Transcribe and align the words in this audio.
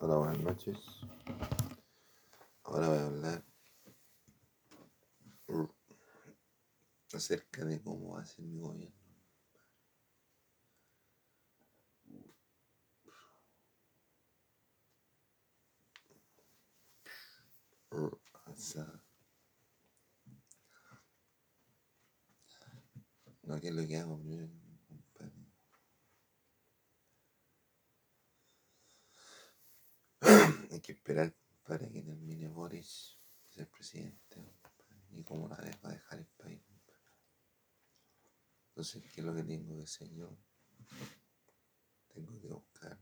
Hola, 0.00 0.16
buenas 0.16 0.38
noches. 0.38 0.78
Ahora 2.62 2.88
voy 2.88 2.98
a 2.98 3.06
hablar 3.06 3.44
acerca 7.12 7.64
de 7.64 7.82
cómo 7.82 8.14
va 8.14 8.22
a 8.22 8.26
ser 8.26 8.44
mi 8.44 8.60
gobierno. 8.60 8.96
No, 23.42 23.60
¿qué 23.60 23.68
es 23.68 23.74
lo 23.74 23.86
que 23.86 23.96
hago 23.96 24.18
primero, 24.18 24.52
compadre? 24.86 25.48
Hay 30.70 30.80
que 30.80 30.92
esperar 30.92 31.34
para 31.64 31.88
que 31.88 32.02
termine 32.02 32.46
Boris, 32.48 33.18
ser 33.48 33.68
presidente, 33.68 34.36
compadre, 34.60 35.06
y 35.10 35.24
cómo 35.24 35.48
la 35.48 35.56
dejo 35.56 35.88
dejar 35.88 36.18
el 36.18 36.26
país. 36.26 36.62
compadre. 36.66 37.02
Entonces, 38.78 39.02
¿qué 39.12 39.22
es 39.22 39.26
lo 39.26 39.34
que 39.34 39.42
tengo 39.42 39.74
que 39.74 39.82
hacer 39.82 40.08
yo? 40.14 40.38
Tengo 42.14 42.40
que 42.40 42.46
buscar. 42.46 42.96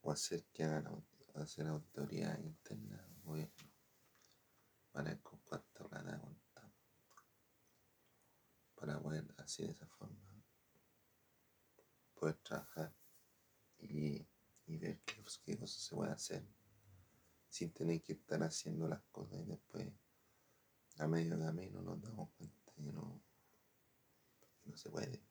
O 0.00 0.10
hacer 0.10 0.44
que 0.46 0.64
hagan 0.64 1.06
hacer 1.36 1.68
autoridad 1.68 2.36
interna 2.40 3.00
del 3.00 3.22
gobierno 3.22 3.70
para 4.90 5.10
ver 5.10 5.22
con 5.22 5.38
cuánta 5.44 5.88
para 8.74 9.00
poder 9.00 9.32
así 9.36 9.62
de 9.62 9.70
esa 9.70 9.86
forma. 9.86 10.18
Poder 12.16 12.34
trabajar 12.38 12.92
y, 13.78 14.26
y 14.66 14.78
ver 14.78 14.98
qué, 15.04 15.22
qué 15.44 15.56
cosas 15.56 15.80
se 15.80 15.94
puede 15.94 16.10
hacer. 16.10 16.44
Sin 17.48 17.72
tener 17.72 18.02
que 18.02 18.14
estar 18.14 18.42
haciendo 18.42 18.88
las 18.88 19.04
cosas 19.12 19.38
y 19.38 19.44
después 19.44 19.92
a 20.98 21.06
medio 21.06 21.38
camino 21.38 21.80
nos 21.80 22.02
damos 22.02 22.30
cuenta 22.32 22.63
no, 22.76 23.22
no 24.64 24.76
se 24.76 24.90
puede. 24.90 25.22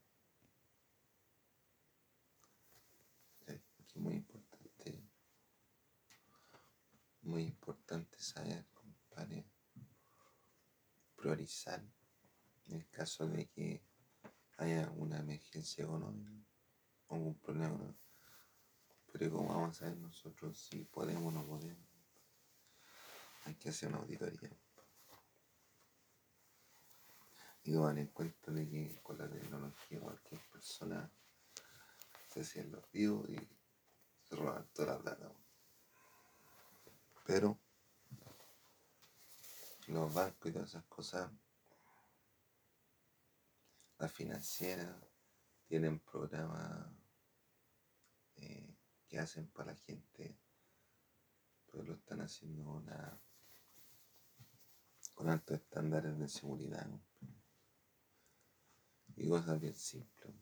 es 3.45 4.02
muy 4.02 4.16
importante, 4.16 5.03
muy 7.21 7.44
importante 7.44 8.17
saber, 8.19 8.66
compadre, 8.73 9.45
priorizar 11.16 11.83
en 12.66 12.75
el 12.75 12.89
caso 12.89 13.27
de 13.27 13.47
que 13.47 13.83
haya 14.58 14.89
una 14.91 15.19
emergencia 15.19 15.83
económica 15.83 16.31
o 17.08 17.16
un 17.16 17.36
problema 17.36 17.67
económico. 17.67 17.99
Pero 19.11 19.31
¿cómo 19.31 19.49
vamos 19.49 19.77
a 19.77 19.80
saber 19.80 19.97
nosotros 19.97 20.58
si 20.58 20.86
podemos 20.86 21.25
o 21.25 21.31
no 21.31 21.45
podemos? 21.45 21.88
Hay 23.45 23.55
que 23.55 23.69
hacer 23.69 23.89
una 23.89 23.99
auditoría. 23.99 24.62
Y 27.64 27.73
tomar 27.73 27.97
en 27.97 28.08
cuenta 28.08 28.52
de 28.52 28.69
que 28.69 29.00
con 29.02 29.17
la 29.17 29.30
tecnología 29.30 30.00
cualquier 30.02 30.42
persona 30.52 31.09
se 32.30 32.42
hacen 32.42 32.72
los 32.72 32.89
vivos 32.92 33.30
y 33.30 33.38
se 34.23 34.36
roban 34.36 34.67
toda 34.73 34.95
la 34.95 35.00
plata. 35.02 35.31
Pero 37.25 37.58
los 39.88 40.14
bancos 40.14 40.50
y 40.50 40.53
todas 40.53 40.70
esas 40.70 40.86
cosas, 40.86 41.31
las 43.98 44.11
financieras, 44.11 44.95
tienen 45.67 46.00
programas 46.00 46.92
eh, 48.36 48.75
que 49.08 49.20
hacen 49.20 49.48
para 49.48 49.72
la 49.72 49.77
gente, 49.77 50.38
pero 51.71 51.83
lo 51.83 51.93
están 51.93 52.21
haciendo 52.21 52.64
una- 52.64 53.20
con 55.14 55.30
altos 55.30 55.58
estándares 55.58 56.17
de 56.17 56.27
seguridad. 56.27 56.82
compadre. 56.89 57.13
Y 59.16 59.28
cosas 59.30 59.60
bien 59.60 59.76
simples. 59.76 60.34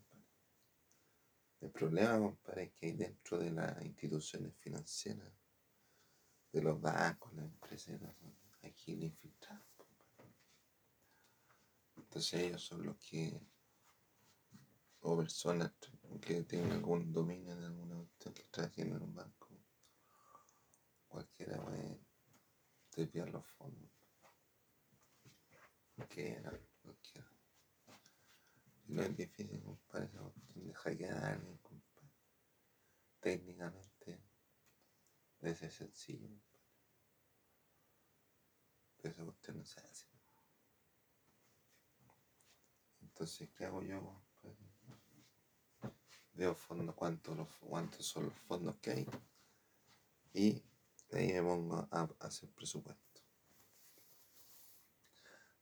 El 1.60 1.70
problema, 1.70 2.18
compadre, 2.18 2.64
es 2.64 2.72
que 2.72 2.86
hay 2.86 2.92
dentro 2.92 3.38
de 3.38 3.50
las 3.50 3.80
instituciones 3.84 4.52
financieras, 4.56 5.32
de 6.52 6.62
los 6.62 6.80
bancos, 6.80 7.32
las 7.34 7.44
empresas, 7.44 8.00
hay 8.62 8.74
infiltrados. 8.86 9.64
compadre. 9.76 10.34
Entonces 11.96 12.40
ellos 12.40 12.64
son 12.64 12.84
los 12.84 12.96
que, 12.96 13.40
o 15.00 15.16
personas 15.16 15.72
que 16.20 16.42
tienen 16.42 16.72
algún 16.72 17.12
dominio 17.12 17.52
en 17.52 17.62
alguna 17.62 17.96
cuestión 17.96 18.34
que 18.34 18.44
trabajen 18.50 18.88
en 18.88 19.02
un 19.02 19.14
banco, 19.14 19.48
cualquiera 21.06 21.62
puede 21.62 22.00
desviar 22.96 23.30
los 23.30 23.46
fondos. 23.46 23.90
Cualquiera, 25.94 26.50
cualquiera. 26.82 27.31
No 28.92 29.02
es 29.02 29.16
difícil, 29.16 29.62
compadre, 29.62 30.04
esa 30.04 30.20
cuestión 30.20 30.66
de 30.66 30.74
hackear 30.74 31.24
a 31.24 31.32
alguien, 31.32 31.56
compadre. 31.58 32.10
Técnicamente 33.20 34.22
debe 35.40 35.56
ser 35.56 35.70
sencillo. 35.72 36.28
Pero 38.98 39.14
esa 39.14 39.24
cuestión 39.24 39.56
no 39.56 39.64
se 39.64 39.80
hace. 39.80 40.06
Entonces, 43.00 43.48
¿qué 43.56 43.64
hago 43.64 43.82
yo, 43.82 43.98
compadre? 44.42 44.72
Veo 46.34 46.54
fondos, 46.54 46.94
cuántos, 46.94 48.06
son 48.06 48.26
los 48.26 48.38
fondos 48.40 48.76
que 48.76 48.90
hay. 48.90 49.06
Y 50.34 50.62
de 51.08 51.18
ahí 51.18 51.32
me 51.32 51.42
pongo 51.42 51.88
a, 51.90 52.00
a 52.20 52.26
hacer 52.26 52.50
presupuesto. 52.50 53.22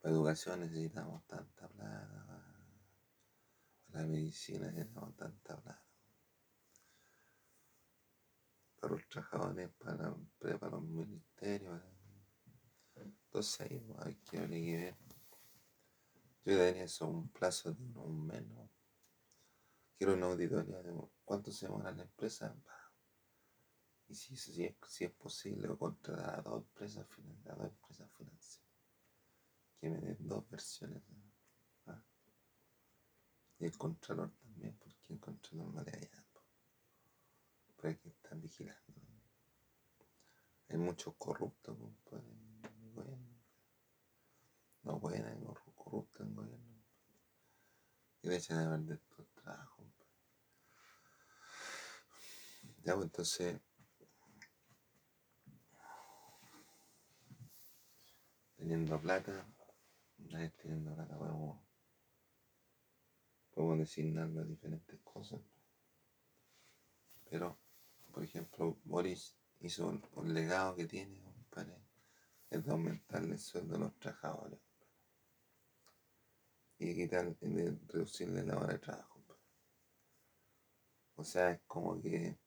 Para 0.00 0.14
educación 0.14 0.60
necesitamos 0.60 1.24
tanta 1.28 1.68
plata. 1.68 2.49
La 3.92 4.06
medicina 4.06 4.70
necesitamos 4.70 5.16
tanta 5.16 5.60
plata. 5.60 5.84
Para 8.80 8.94
los 8.94 9.08
trabajadores, 9.08 9.70
para, 9.78 10.16
para 10.58 10.70
los 10.70 10.82
ministerios. 10.82 11.82
Entonces 12.94 13.60
ahí 13.60 13.86
hay 13.98 14.14
que, 14.16 14.38
que 14.38 14.76
ver. 14.76 14.96
Yo 16.44 16.56
daría 16.56 16.84
eso 16.84 17.06
un 17.08 17.28
plazo 17.30 17.72
de 17.72 17.82
unos. 17.82 18.42
¿no? 18.46 18.70
Quiero 19.98 20.14
una 20.14 20.26
auditoría 20.26 20.82
de 20.82 20.94
cuánto 21.24 21.50
se 21.52 21.66
demora 21.66 21.92
la 21.92 22.02
empresa. 22.02 22.56
Y 24.08 24.14
si, 24.14 24.36
si, 24.36 24.64
es, 24.64 24.74
si 24.88 25.04
es 25.04 25.12
posible, 25.12 25.68
contratar 25.76 26.40
a 26.40 26.42
dos 26.42 26.62
empresas, 26.62 27.06
a 27.46 27.54
dos 27.54 27.66
empresas 27.66 28.10
financieras 28.16 28.70
que 29.80 29.88
me 29.88 29.98
den 29.98 30.16
dos 30.20 30.48
versiones. 30.50 31.02
¿No? 33.60 33.66
Y 33.66 33.69
el 33.69 33.76
contralor 33.78 34.31
también, 34.38 34.76
porque 34.78 35.12
el 35.12 35.21
contralor 35.21 35.78
allá. 35.81 36.25
po. 36.32 36.43
Pero 37.76 37.88
hay 37.88 37.97
que 37.97 38.09
estar 38.09 38.37
vigilando. 38.38 39.00
Hay 40.69 40.76
muchos 40.78 41.15
corruptos 41.16 41.76
compadre. 41.78 42.26
No 44.82 44.98
pueden 44.98 45.44
corru- 45.44 45.75
corruptos 45.75 46.26
en 46.26 46.34
gobierno. 46.34 46.82
Y 48.22 48.28
le 48.28 48.37
echan 48.37 48.59
a 48.66 48.71
perder 48.71 48.98
todo 49.09 49.22
el 49.22 49.28
trabajo. 49.43 49.77
compadre. 49.77 50.10
Ya, 52.82 52.94
pues 52.94 53.04
entonces. 53.06 53.60
Teniendo 58.56 59.00
plata, 59.00 59.47
vez 60.38 60.56
teniendo 60.59 60.94
plata, 60.94 61.16
podemos, 61.16 61.59
podemos 63.60 63.78
designarlo 63.78 64.41
a 64.41 64.45
diferentes 64.45 64.98
cosas. 65.01 65.41
Pero, 67.28 67.59
por 68.12 68.24
ejemplo, 68.24 68.78
Boris 68.84 69.36
hizo 69.60 69.86
un, 69.86 70.34
legado 70.34 70.74
que 70.74 70.86
tiene, 70.86 71.22
compadre, 71.22 71.77
es 72.48 72.65
de 72.65 72.71
aumentarle 72.71 73.33
el 73.33 73.39
sueldo 73.39 73.77
a 73.77 73.78
los 73.78 73.98
trabajadores. 73.98 74.59
Y 76.78 76.95
quitar, 76.95 77.36
de 77.39 77.78
reducirle 77.89 78.42
la 78.45 78.57
hora 78.57 78.72
de 78.72 78.78
trabajo. 78.78 79.21
O 81.21 81.24
sea, 81.24 81.51
es 81.51 81.60
como 81.66 82.01
que, 82.01 82.39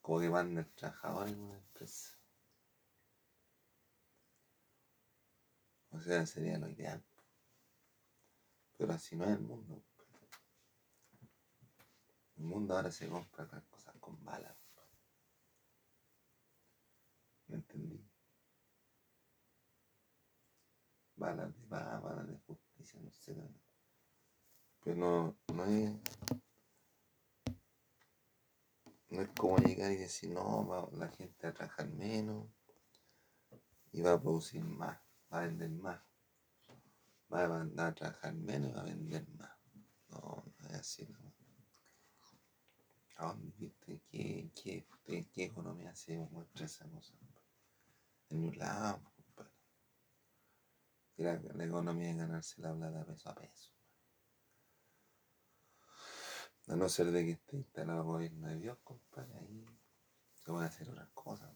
como 0.00 0.18
que 0.18 0.28
manda 0.28 0.62
el 0.62 0.72
trabajador 0.74 1.28
en 1.28 1.38
una 1.38 1.58
empresa. 1.58 2.18
O 5.92 6.00
sea, 6.00 6.26
sería 6.26 6.58
lo 6.58 6.68
ideal. 6.68 7.00
Pero 8.76 8.92
así 8.92 9.14
no 9.14 9.26
es 9.26 9.30
el 9.30 9.42
mundo. 9.42 9.80
Mundo 12.44 12.76
ahora 12.76 12.90
se 12.90 13.08
compra 13.08 13.48
cosas 13.70 13.94
con 14.00 14.22
balas. 14.24 14.56
¿Me 17.48 17.56
entendí? 17.56 18.00
Balas 21.16 21.54
de 21.54 21.62
paz, 21.68 22.02
balas 22.02 22.26
de 22.26 22.38
justicia, 22.46 23.00
no 23.00 23.10
sé. 23.10 23.34
Pero 24.82 24.96
no, 24.96 25.36
no 25.54 25.64
es. 25.64 25.92
no 29.14 29.22
es 29.22 29.28
como 29.38 29.58
llegar 29.58 29.92
y 29.92 29.96
decir, 29.96 30.30
no, 30.30 30.66
va 30.66 30.88
la 30.92 31.08
gente 31.08 31.46
a 31.46 31.54
trabajar 31.54 31.88
menos 31.88 32.48
y 33.92 34.02
va 34.02 34.14
a 34.14 34.20
producir 34.20 34.64
más, 34.64 34.98
va 35.32 35.38
a 35.38 35.46
vender 35.46 35.70
más. 35.70 36.00
Va 37.32 37.44
a, 37.44 37.86
a 37.86 37.94
trabajar 37.94 38.34
menos 38.34 38.70
y 38.70 38.74
va 38.74 38.80
a 38.80 38.84
vender 38.84 39.28
más. 39.30 39.50
No, 40.08 40.44
no 40.58 40.68
es 40.68 40.74
así. 40.74 41.06
No. 41.06 41.23
¿A 43.16 43.26
dónde 43.26 43.52
viste? 43.56 44.02
¿Qué, 44.10 44.50
qué, 44.54 44.86
qué, 45.32 45.44
economía 45.44 45.94
se 45.94 46.18
muestra 46.30 46.66
esa 46.66 46.88
cosa? 46.88 47.14
En 48.30 48.44
un 48.44 48.58
lado, 48.58 49.02
compadre. 49.14 49.52
La, 51.16 51.40
la 51.54 51.64
economía 51.64 52.10
es 52.10 52.16
ganarse 52.16 52.60
la 52.60 52.74
plata 52.74 53.04
peso 53.04 53.28
a 53.28 53.34
peso. 53.34 53.70
A 56.66 56.76
no 56.76 56.88
ser 56.88 57.12
de 57.12 57.24
que 57.24 57.32
esté 57.32 57.56
instalado 57.58 58.00
el 58.00 58.06
gobierno 58.06 58.48
de 58.48 58.58
Dios, 58.58 58.78
compadre, 58.82 59.38
ahí 59.38 59.64
se 60.32 60.50
puede 60.50 60.66
hacer 60.66 60.90
otras 60.90 61.10
cosas. 61.10 61.54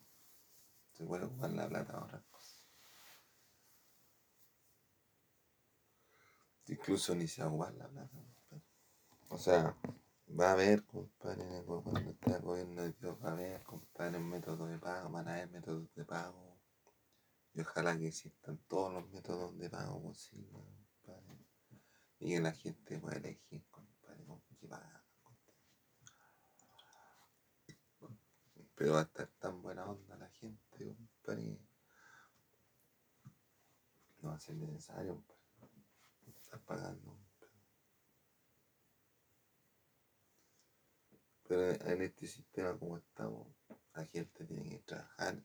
Se 0.92 1.04
puede 1.04 1.24
ocupar 1.24 1.50
la 1.50 1.68
plata 1.68 1.94
a 1.94 2.04
otras 2.04 2.24
cosas. 2.26 2.66
Incluso 6.66 7.14
ni 7.14 7.26
se 7.26 7.42
va 7.42 7.48
a 7.48 7.50
ocupar 7.50 7.74
la 7.74 7.88
plata, 7.88 8.16
compadre. 8.16 8.64
O 9.30 9.38
sea, 9.38 9.76
va 10.28 10.50
a 10.50 10.52
haber, 10.52 10.84
compadre, 10.84 11.64
cuando 11.64 12.10
esté 12.10 12.34
el 12.34 12.42
gobierno 12.42 12.82
de 12.82 12.92
Dios, 12.92 13.16
va 13.22 13.30
a 13.30 13.32
haber, 13.32 13.62
compadre, 13.62 14.18
métodos 14.18 14.68
de 14.68 14.78
pago, 14.78 15.10
van 15.10 15.28
a 15.28 15.34
haber 15.34 15.50
métodos 15.50 15.94
de 15.94 16.04
pago. 16.04 16.58
Y 17.54 17.60
ojalá 17.60 17.96
que 17.96 18.08
existan 18.08 18.58
todos 18.68 18.92
los 18.92 19.08
métodos 19.10 19.56
de 19.58 19.70
pago 19.70 20.02
posibles, 20.02 20.52
compadre. 21.02 21.38
Y 22.20 22.34
que 22.34 22.40
la 22.40 22.52
gente 22.52 22.98
pueda 22.98 23.16
elegir, 23.16 23.64
compadre, 23.70 24.24
con 24.26 24.40
qué 24.42 24.68
pagar. 24.68 25.04
Pero 28.74 28.92
va 28.92 29.00
a 29.00 29.02
estar 29.02 29.26
tan 29.40 29.60
buena 29.60 29.86
onda 29.86 30.16
la 30.16 30.28
gente, 30.30 30.96
compadre. 30.96 31.58
No 34.20 34.28
va 34.30 34.36
a 34.36 34.40
ser 34.40 34.56
necesario, 34.56 35.14
compadre. 35.14 35.38
Estar 36.36 36.60
pagando, 36.60 37.18
Pero 41.48 41.70
en 41.90 42.02
este 42.02 42.26
sistema 42.26 42.78
como 42.78 42.98
estamos, 42.98 43.48
la 43.94 44.04
gente 44.04 44.44
tiene 44.44 44.68
que 44.68 44.78
trabajar 44.80 45.42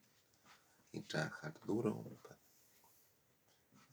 y 0.91 1.01
trabajar 1.01 1.59
duro, 1.65 2.03
compadre. 2.03 2.41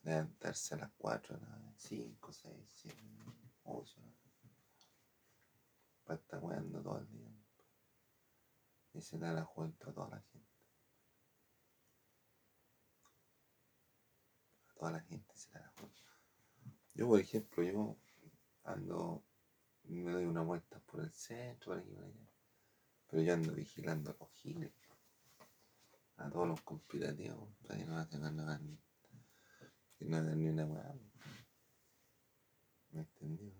Levantarse 0.03 0.75
a 0.75 0.79
las 0.79 0.91
4, 0.99 1.39
5, 1.77 2.33
6, 2.33 2.53
7, 2.67 2.97
8, 3.65 4.01
para 6.05 6.19
estar 6.19 6.41
jugando 6.41 6.83
todo 6.83 6.99
el 6.99 7.09
día 7.11 7.31
y 8.93 9.01
se 9.01 9.19
da 9.19 9.33
la 9.33 9.45
cuenta 9.45 9.91
a 9.91 9.93
toda 9.93 10.09
la 10.09 10.21
gente. 10.21 10.51
A 14.69 14.75
toda 14.75 14.91
la 14.93 15.01
gente 15.01 15.37
se 15.37 15.51
da 15.53 15.61
la 15.61 15.71
cuenta. 15.73 16.01
Yo, 16.95 17.07
por 17.07 17.21
ejemplo, 17.21 17.62
yo 17.62 17.97
ando, 18.65 19.23
me 19.95 20.13
doy 20.13 20.25
una 20.25 20.43
vuelta 20.43 20.79
por 20.81 21.01
el 21.01 21.13
centro, 21.13 21.73
por 21.73 21.79
aquí, 21.79 21.91
por 21.91 22.05
allá. 22.05 22.31
Pero 23.09 23.23
yo 23.23 23.35
ando 23.35 23.53
vigilando 23.53 24.11
a 24.11 24.17
los 24.19 24.33
giles, 24.35 24.73
a 26.17 26.31
todos 26.31 26.47
los 26.47 26.61
conspirativos, 26.63 27.53
para 27.67 27.79
que 27.79 27.87
no 27.87 27.97
hagan, 27.97 28.37
no 28.37 28.43
hagan, 28.43 28.79
que 29.99 30.05
no 30.05 30.17
hagan 30.17 30.39
ni 30.39 30.49
una 30.49 30.67
hueá. 30.67 30.95
¿Me 32.91 33.01
entendió? 33.01 33.53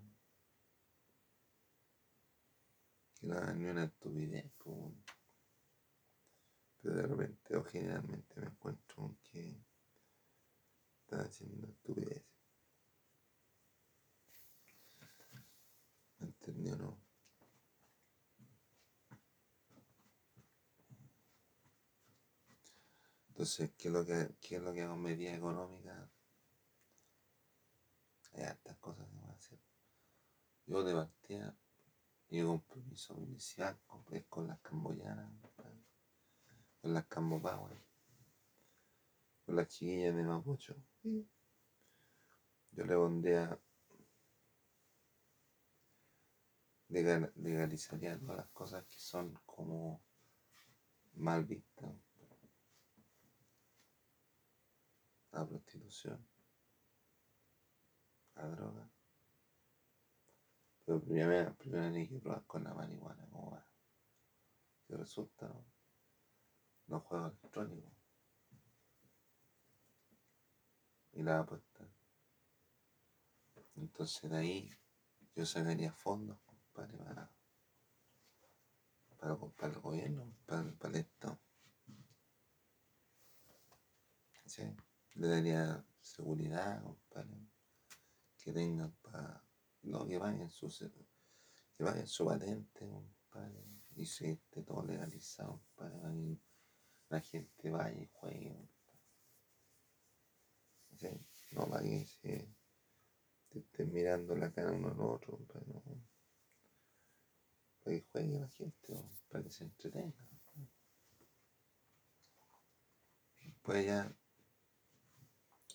Que 3.15 3.27
no 3.27 3.35
hagan 3.35 3.59
ni 3.59 3.67
una 3.67 3.85
estupidez, 3.85 4.53
pues. 4.59 4.95
Pero 6.81 6.95
de 6.95 7.07
repente 7.07 7.57
o 7.57 7.65
generalmente 7.65 8.41
me 8.41 8.47
encuentro 8.47 8.97
con 8.97 9.17
que 9.17 9.63
están 11.03 11.21
haciendo 11.27 11.67
estupidez. 11.67 12.30
¿Me 16.61 16.69
entendió 16.69 16.77
no? 16.77 17.01
Entonces, 23.29 23.73
¿qué 23.79 23.89
es 23.89 23.95
lo 23.95 24.05
que, 24.05 24.35
qué 24.41 24.57
es 24.57 24.63
lo 24.63 24.73
que 24.75 24.83
hago 24.83 24.95
en 24.95 25.03
medida 25.03 25.35
económica? 25.35 26.11
Hay 28.33 28.43
hartas 28.43 28.77
cosas 28.77 29.09
que 29.09 29.17
voy 29.17 29.31
a 29.31 29.33
hacer. 29.33 29.59
Yo 30.67 30.85
de 30.85 30.95
partida, 30.95 31.57
yo 32.29 32.47
compromiso 32.47 33.19
inicial, 33.19 33.79
compré 33.87 34.27
con 34.27 34.47
las 34.47 34.61
camboyanas 34.61 35.33
con 36.83 36.95
las 36.95 37.07
Cambopaguas, 37.07 37.73
con 39.45 39.57
las 39.57 39.69
chiquillas 39.69 40.17
de 40.17 40.23
Mapucho. 40.23 40.75
Yo 41.03 42.85
le 42.85 42.95
bondea, 46.91 47.33
legalizaría 47.37 48.19
todas 48.19 48.37
las 48.37 48.49
cosas 48.49 48.85
que 48.85 48.99
son 48.99 49.39
como 49.47 50.03
mal 51.15 51.45
vistas. 51.45 51.95
La 55.33 55.47
prostitución, 55.47 56.27
la 58.35 58.49
droga. 58.49 58.91
Pero 60.85 61.01
primero, 61.01 61.55
primero 61.55 61.85
hay 61.85 62.09
que 62.09 62.19
probar 62.19 62.45
con 62.47 62.65
la 62.65 62.75
marihuana, 62.75 63.25
cómo 63.31 63.53
va. 63.53 63.65
Si 64.87 64.95
resulta, 64.95 65.47
¿no? 65.47 65.65
los 66.89 67.03
juegos 67.05 67.33
electrónicos 67.39 67.93
y 71.13 71.23
la 71.23 71.41
apuesta. 71.41 71.89
Entonces 73.77 74.31
de 74.31 74.37
ahí 74.37 74.71
yo 75.37 75.47
sacaría 75.47 75.93
fondos 75.93 76.39
para, 76.73 77.31
para 79.19 79.73
el 79.73 79.81
gobierno, 79.81 80.33
para, 80.47 80.63
el 80.63 80.97
Estado. 80.97 81.39
¿Sí? 84.47 84.63
Le 85.15 85.29
daría 85.29 85.85
seguridad, 86.01 86.83
compadre, 86.83 87.47
que 88.43 88.53
tengan 88.53 88.93
para, 89.03 89.45
no, 89.83 90.07
que 90.07 90.19
paguen 90.19 90.51
su, 90.51 90.69
que 91.77 91.85
paguen 91.85 92.07
su 92.07 92.25
patente, 92.25 92.89
compadre, 92.89 93.65
y 93.95 94.07
si 94.07 94.27
esté 94.27 94.63
todo 94.63 94.85
legalizado, 94.85 95.61
para 95.77 95.95
la 97.09 97.21
gente 97.21 97.71
vaya 97.71 98.01
y 98.01 98.07
juegue. 98.13 98.69
No 101.53 101.67
va 101.69 101.81
que 101.81 102.07
se 102.07 102.49
te 103.49 103.59
estén 103.59 103.93
mirando 103.93 104.37
la 104.37 104.53
cara 104.53 104.71
uno 104.73 104.89
al 104.89 105.01
otro, 105.01 105.39
para, 107.91 107.99
que 107.99 108.07
juegue 108.13 108.39
la 108.39 108.49
gente, 108.49 109.05
para 109.29 109.45
que 109.45 109.51
se 109.51 109.65
entretenga. 109.65 110.27
Después 113.43 113.87
ya 113.87 114.15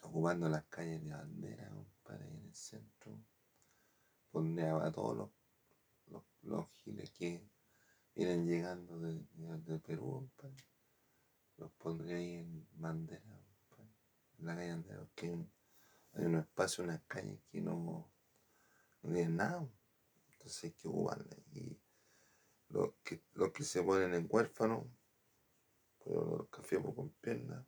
ocupando 0.02 0.48
las 0.48 0.64
calles 0.66 1.04
de 1.04 1.12
bandera, 1.12 1.72
para 2.04 2.26
ir 2.26 2.32
en 2.32 2.46
el 2.46 2.56
centro, 2.56 3.20
pondeaba 4.32 4.88
a 4.88 4.92
todos 4.92 5.18
los, 5.18 5.30
los, 6.08 6.24
los, 6.44 6.70
giles 6.84 7.10
que 7.12 7.44
vienen 8.14 8.48
llegando 8.48 9.00
de, 9.00 9.26
de, 9.34 9.80
Perú, 9.80 10.30
los 11.58 11.72
pondría 11.74 12.18
ahí 12.18 12.36
en 12.36 12.68
bandera, 12.74 13.42
pues, 13.70 13.88
en 14.40 14.46
la 14.46 14.56
calle 14.56 14.72
Andera, 14.72 15.00
porque 15.00 15.36
hay 16.14 16.26
un 16.26 16.36
espacio, 16.36 16.84
unas 16.84 17.02
calles 17.08 17.40
que 17.52 17.62
no, 17.62 18.10
no 19.02 19.12
tienen 19.12 19.36
nada, 19.36 19.68
entonces 20.32 20.64
hay 20.66 20.72
que 20.72 20.88
ocuparla. 20.88 21.36
Los 22.70 22.94
que, 23.04 23.22
los 23.34 23.52
que 23.52 23.64
se 23.64 23.84
ponen 23.84 24.14
en 24.14 24.28
huérfano, 24.30 24.88
pues 26.00 26.16
los 26.16 26.50
cafés 26.50 26.80
con 26.96 27.10
piernas, 27.22 27.66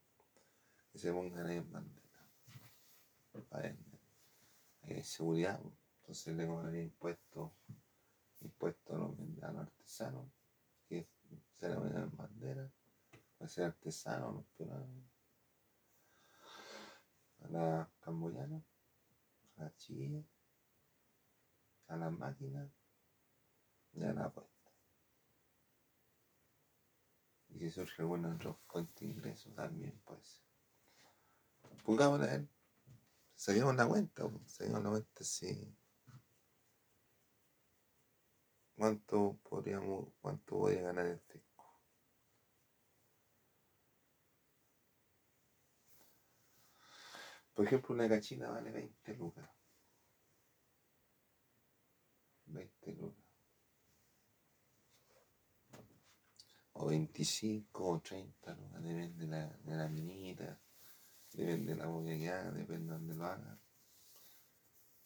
que 0.92 1.00
se 1.00 1.12
pongan 1.12 1.48
ahí 1.48 1.58
en 1.58 1.72
bandera, 1.72 2.30
para 3.50 3.76
Hay 4.84 5.04
seguridad, 5.04 5.62
entonces 6.02 6.36
le 6.36 6.48
cobraría 6.48 6.84
impuestos 6.84 7.52
impuestos 8.42 8.96
a 8.96 9.00
los, 9.00 9.44
a 9.44 9.52
los 9.52 9.62
artesanos, 9.62 10.26
que 10.88 11.08
se 11.56 11.70
le 11.70 11.76
ponen 11.76 11.98
en 11.98 12.16
bandera 12.16 12.72
a 13.40 13.48
ser 13.48 13.66
artesano, 13.66 14.32
¿no? 14.32 14.46
Pero 14.58 14.86
a 17.44 17.48
la 17.50 17.90
camboyana, 18.02 18.62
a 19.58 19.64
la 19.64 19.76
chiquilla, 19.76 20.24
a 21.88 21.96
la 21.96 22.10
máquina 22.10 22.70
y 23.94 24.04
a 24.04 24.14
la. 24.14 24.34
Y 27.58 27.60
si 27.60 27.72
surge 27.72 28.04
alguna 28.04 28.36
otra 28.36 28.54
fuente 28.68 29.04
de 29.04 29.12
ingresos 29.14 29.52
también, 29.56 30.00
pues. 30.06 30.44
Pongámosla 31.84 32.36
él. 32.36 32.48
Saquemos 33.36 33.76
la 33.76 33.88
cuenta, 33.88 34.30
saquemos 34.46 34.84
la 34.84 34.90
cuenta 34.92 35.24
si. 35.24 35.76
¿Cuánto 38.76 39.40
podríamos, 39.42 40.14
cuánto 40.22 40.58
voy 40.58 40.76
a 40.76 40.82
ganar 40.84 41.08
el 41.08 41.20
fisco? 41.20 41.66
Por 47.56 47.66
ejemplo, 47.66 47.96
una 47.96 48.08
cachina 48.08 48.52
vale 48.52 48.70
20 48.70 49.16
lucas. 49.16 49.50
20 52.46 52.92
lucas. 52.94 53.17
O 56.80 56.88
25 56.88 57.90
o 57.90 58.00
30 58.00 58.54
lucas, 58.56 58.84
depende 58.84 59.26
de 59.26 59.28
la, 59.28 59.48
de 59.48 59.76
la 59.76 59.88
minita, 59.88 60.60
depende 61.34 61.74
de 61.74 61.78
la 61.80 61.88
movilidad, 61.88 62.54
depende 62.54 62.86
de 62.86 62.92
donde 62.92 63.16
lo 63.16 63.26
haga. 63.26 63.60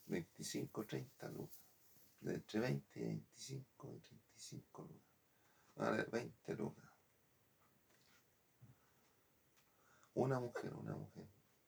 25 0.06 0.82
o 0.82 0.86
30 0.86 1.30
lucas 1.30 1.62
de 2.22 2.36
entre 2.36 2.60
20 2.60 3.00
y 3.00 3.04
25 3.04 3.94
y 3.96 4.00
35 4.00 4.84
lucas. 4.84 5.12
Vale, 5.76 6.04
20 6.12 6.56
lucas. 6.56 6.86
Una 10.14 10.40
mujer, 10.40 10.74
una 10.74 10.96
mujer, 10.96 11.26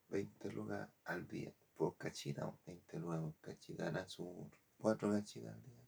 20 0.10 0.52
lucas 0.52 0.90
al 1.06 1.28
día. 1.28 1.54
Por 1.76 1.98
cachita, 1.98 2.54
20 2.66 3.00
lucas 3.00 3.20
por 3.22 3.36
cachita. 3.40 3.86
Ganan 3.86 4.10
sus 4.10 4.28
4 4.78 5.12
cachitas 5.12 5.54
al 5.54 5.64
día. 5.64 5.88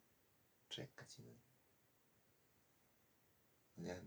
3 0.70 0.90
cachitas. 0.96 1.45
Ya. 3.78 4.02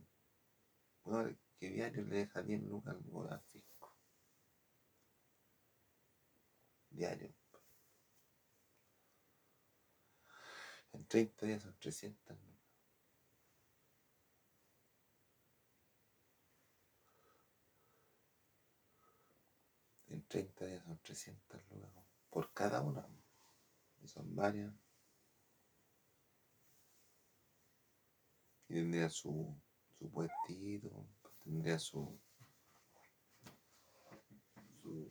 Bueno, 1.04 1.36
que 1.58 1.68
diario 1.70 2.04
le 2.04 2.16
deja 2.16 2.42
10 2.42 2.62
lucas 2.62 2.96
al 3.30 3.40
fisco. 3.42 3.94
Diario. 6.90 7.34
En 10.92 11.06
30 11.06 11.46
días 11.46 11.62
son 11.62 11.76
300 11.78 12.38
lucas. 12.40 12.58
En 20.08 20.26
30 20.26 20.66
días 20.66 20.84
son 20.84 20.98
300 20.98 21.60
lucas 21.70 22.04
por 22.30 22.52
cada 22.52 22.80
una. 22.82 23.06
Y 24.00 24.08
son 24.08 24.34
varias. 24.34 24.87
Y 28.68 28.74
tendría 28.74 29.08
su, 29.08 29.56
su 29.98 30.10
puestito, 30.10 31.06
tendría 31.42 31.78
su, 31.78 32.20
su, 34.82 35.10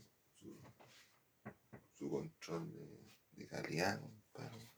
su, 1.96 2.10
control 2.10 2.72
de, 2.72 3.16
de 3.32 3.48
calidad, 3.48 4.00
compadre 4.00 4.78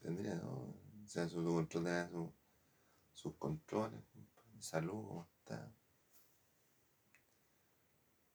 tendría, 0.00 0.34
¿no? 0.36 0.74
O 1.04 1.06
su, 1.06 1.44
control 1.44 1.84
de 1.84 2.08
su, 2.08 2.32
sus 3.12 3.34
controles, 3.36 4.00
de 4.54 4.62
salud, 4.62 5.04
cómo 5.06 5.28
está. 5.38 5.72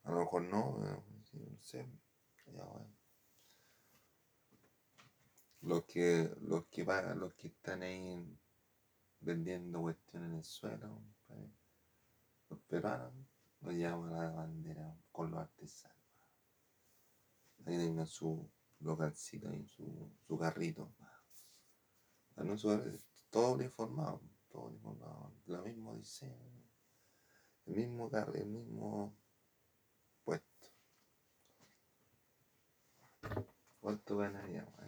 A 0.04 0.12
lo 0.12 0.20
mejor 0.20 0.44
no, 0.44 0.78
no 0.78 1.62
sé, 1.62 1.88
ya 2.46 2.64
bueno. 2.64 3.05
Los 5.66 5.84
que, 5.86 6.32
los 6.42 6.66
que 6.68 6.86
pagan, 6.86 7.20
los 7.20 7.34
que 7.34 7.48
están 7.48 7.82
ahí 7.82 8.24
vendiendo 9.20 9.82
cuestiones 9.82 10.30
en 10.30 10.36
el 10.38 10.44
suelo, 10.44 11.02
los 12.50 12.60
peruanos, 12.62 13.14
los 13.62 13.74
llevan 13.74 14.14
a 14.14 14.24
la 14.24 14.32
bandera 14.32 14.96
con 15.12 15.32
los 15.32 15.40
artesanos. 15.40 15.98
Ahí 17.66 17.78
tengan 17.78 18.06
su 18.06 18.48
localcito 18.80 19.52
y 19.54 19.66
su, 19.68 20.12
su 20.28 20.38
carrito 20.38 20.94
todo 23.30 23.54
uniformado, 23.54 24.22
todo 24.50 24.68
uniformado, 24.68 25.34
lo 25.48 25.62
mismo 25.64 25.96
diseño, 25.96 26.64
el 27.66 27.76
mismo 27.76 28.10
carro, 28.10 28.34
el 28.34 28.46
mismo 28.48 29.16
puesto. 30.24 30.70
¿Cuánto 33.80 34.18
ganaríamos? 34.18 34.74
Eh? 34.80 34.85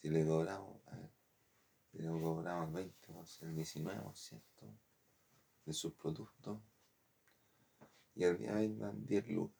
Si 0.00 0.08
le 0.08 0.26
cobramos, 0.26 0.80
si 1.90 1.98
le 1.98 2.08
cobramos 2.08 2.74
el 2.74 2.92
20%, 2.92 3.42
el 3.42 3.56
19% 3.56 4.78
de 5.66 5.72
sus 5.72 5.92
productos 5.94 6.60
y 8.14 8.24
al 8.24 8.38
día 8.38 8.52
vendan 8.52 9.06
10 9.06 9.28
lucas. 9.28 9.56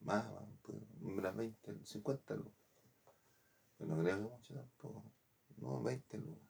más, 0.00 0.26
unas 1.00 1.36
20, 1.36 1.84
50 1.84 2.34
lucas. 2.36 2.54
Pero 3.76 3.94
no 3.94 4.02
creo 4.02 4.16
que 4.16 4.22
mucho 4.22 4.54
tampoco. 4.54 5.12
No, 5.56 5.82
20 5.82 6.18
lucas. 6.18 6.48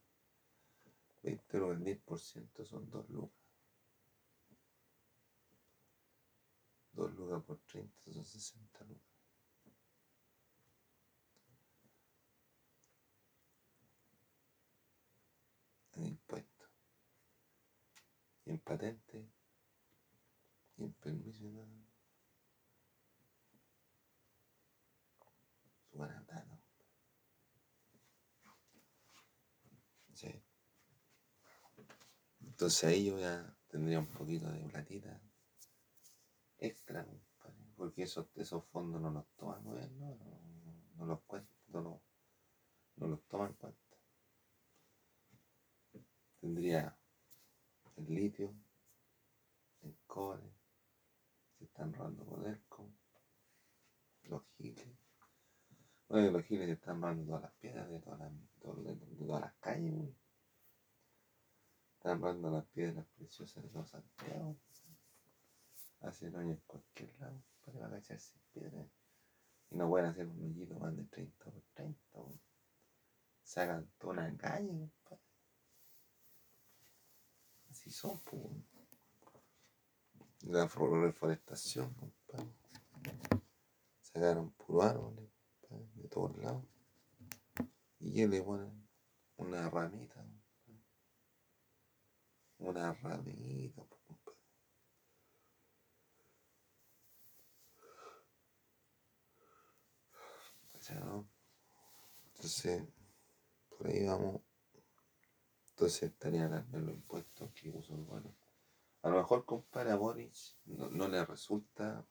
20 1.22 1.58
lucas, 1.58 1.78
el 1.78 1.84
10% 1.84 2.64
son 2.64 2.90
2 2.90 3.08
lucas. 3.08 3.40
2 6.92 7.14
lucas 7.14 7.42
por 7.44 7.58
30 7.60 8.12
son 8.12 8.24
60 8.24 8.84
lucas. 8.84 9.04
En 15.94 16.06
impuestos. 16.06 16.70
En 18.50 18.58
patente. 18.58 19.30
Y 20.76 20.82
en 20.82 20.92
permiso 20.94 21.44
nada. 25.94 26.58
Sí. 30.14 30.42
Entonces 32.40 32.84
ahí 32.84 33.04
yo 33.04 33.20
ya 33.20 33.56
tendría 33.68 34.00
un 34.00 34.06
poquito 34.08 34.50
de 34.50 34.68
platita 34.68 35.20
extra, 36.58 37.06
porque 37.76 38.02
esos, 38.02 38.26
esos 38.34 38.64
fondos 38.66 39.00
no 39.00 39.10
los 39.10 39.28
toman 39.36 39.62
muy 39.62 39.78
bien, 39.78 39.96
no, 39.96 40.18
no, 40.96 41.06
los 41.06 41.20
cuentan, 41.20 41.56
no, 41.68 42.02
no 42.96 43.06
los 43.06 43.22
toman 43.28 43.50
en 43.50 43.54
cuenta. 43.54 43.96
Tendría 46.40 46.99
el 48.00 48.14
litio, 48.14 48.54
el 49.82 49.96
cobre, 50.06 50.52
se 51.58 51.64
están 51.64 51.92
robando 51.92 52.24
poder 52.24 52.60
con 52.68 52.94
los 54.24 54.42
giles 54.56 55.00
bueno, 56.10 56.32
los 56.32 56.44
giles 56.44 56.68
están 56.68 57.00
robando 57.00 57.24
todas 57.24 57.42
las 57.42 57.52
piedras 57.52 57.88
de 57.88 58.00
todas 58.00 58.18
las, 59.42 59.54
calles, 59.60 60.12
Están 61.94 62.20
robando 62.20 62.50
las 62.50 62.66
piedras 62.66 63.06
preciosas 63.16 63.62
de 63.62 63.68
todo 63.68 63.86
Santiago. 63.86 64.56
Hacen 66.00 66.34
hoy 66.34 66.50
en 66.50 66.62
cualquier 66.66 67.16
lado 67.20 67.40
para 67.64 67.86
agacharse 67.86 68.34
piedras. 68.52 68.88
Y 69.70 69.76
no 69.76 69.88
pueden 69.88 70.08
hacer 70.08 70.26
un 70.26 70.42
hoyito 70.42 70.80
más 70.80 70.96
de 70.96 71.04
30 71.04 71.44
por 71.44 71.62
30, 71.74 72.00
Sacan 73.44 73.88
toda 73.96 74.14
una 74.14 74.36
calle, 74.36 74.90
Así 77.80 77.90
son, 77.90 78.20
pues. 78.20 78.42
La 80.42 80.66
reforestación, 80.66 81.94
compadre. 81.94 82.52
Sacaron 84.02 84.50
puro 84.50 84.82
árboles 84.82 85.30
de 85.94 86.08
todos 86.08 86.36
lados. 86.36 86.62
Y 87.98 88.26
le 88.26 88.42
ponen 88.42 88.86
una 89.38 89.70
ramita. 89.70 90.26
Una 92.58 92.92
ramita, 92.92 93.82
Entonces, 102.34 102.82
por 103.70 103.86
ahí 103.86 104.04
vamos. 104.04 104.49
Entonces 105.80 106.10
estaría 106.10 106.44
en 106.44 106.84
los 106.84 106.94
impuestos 106.94 107.50
que 107.52 107.70
puso 107.70 107.94
bueno. 107.94 108.36
A 109.00 109.08
lo 109.08 109.16
mejor 109.16 109.46
compadre 109.46 109.92
a 109.92 109.96
Boris 109.96 110.58
no, 110.66 110.90
no, 110.90 111.08
le 111.08 111.24
resulta, 111.24 112.06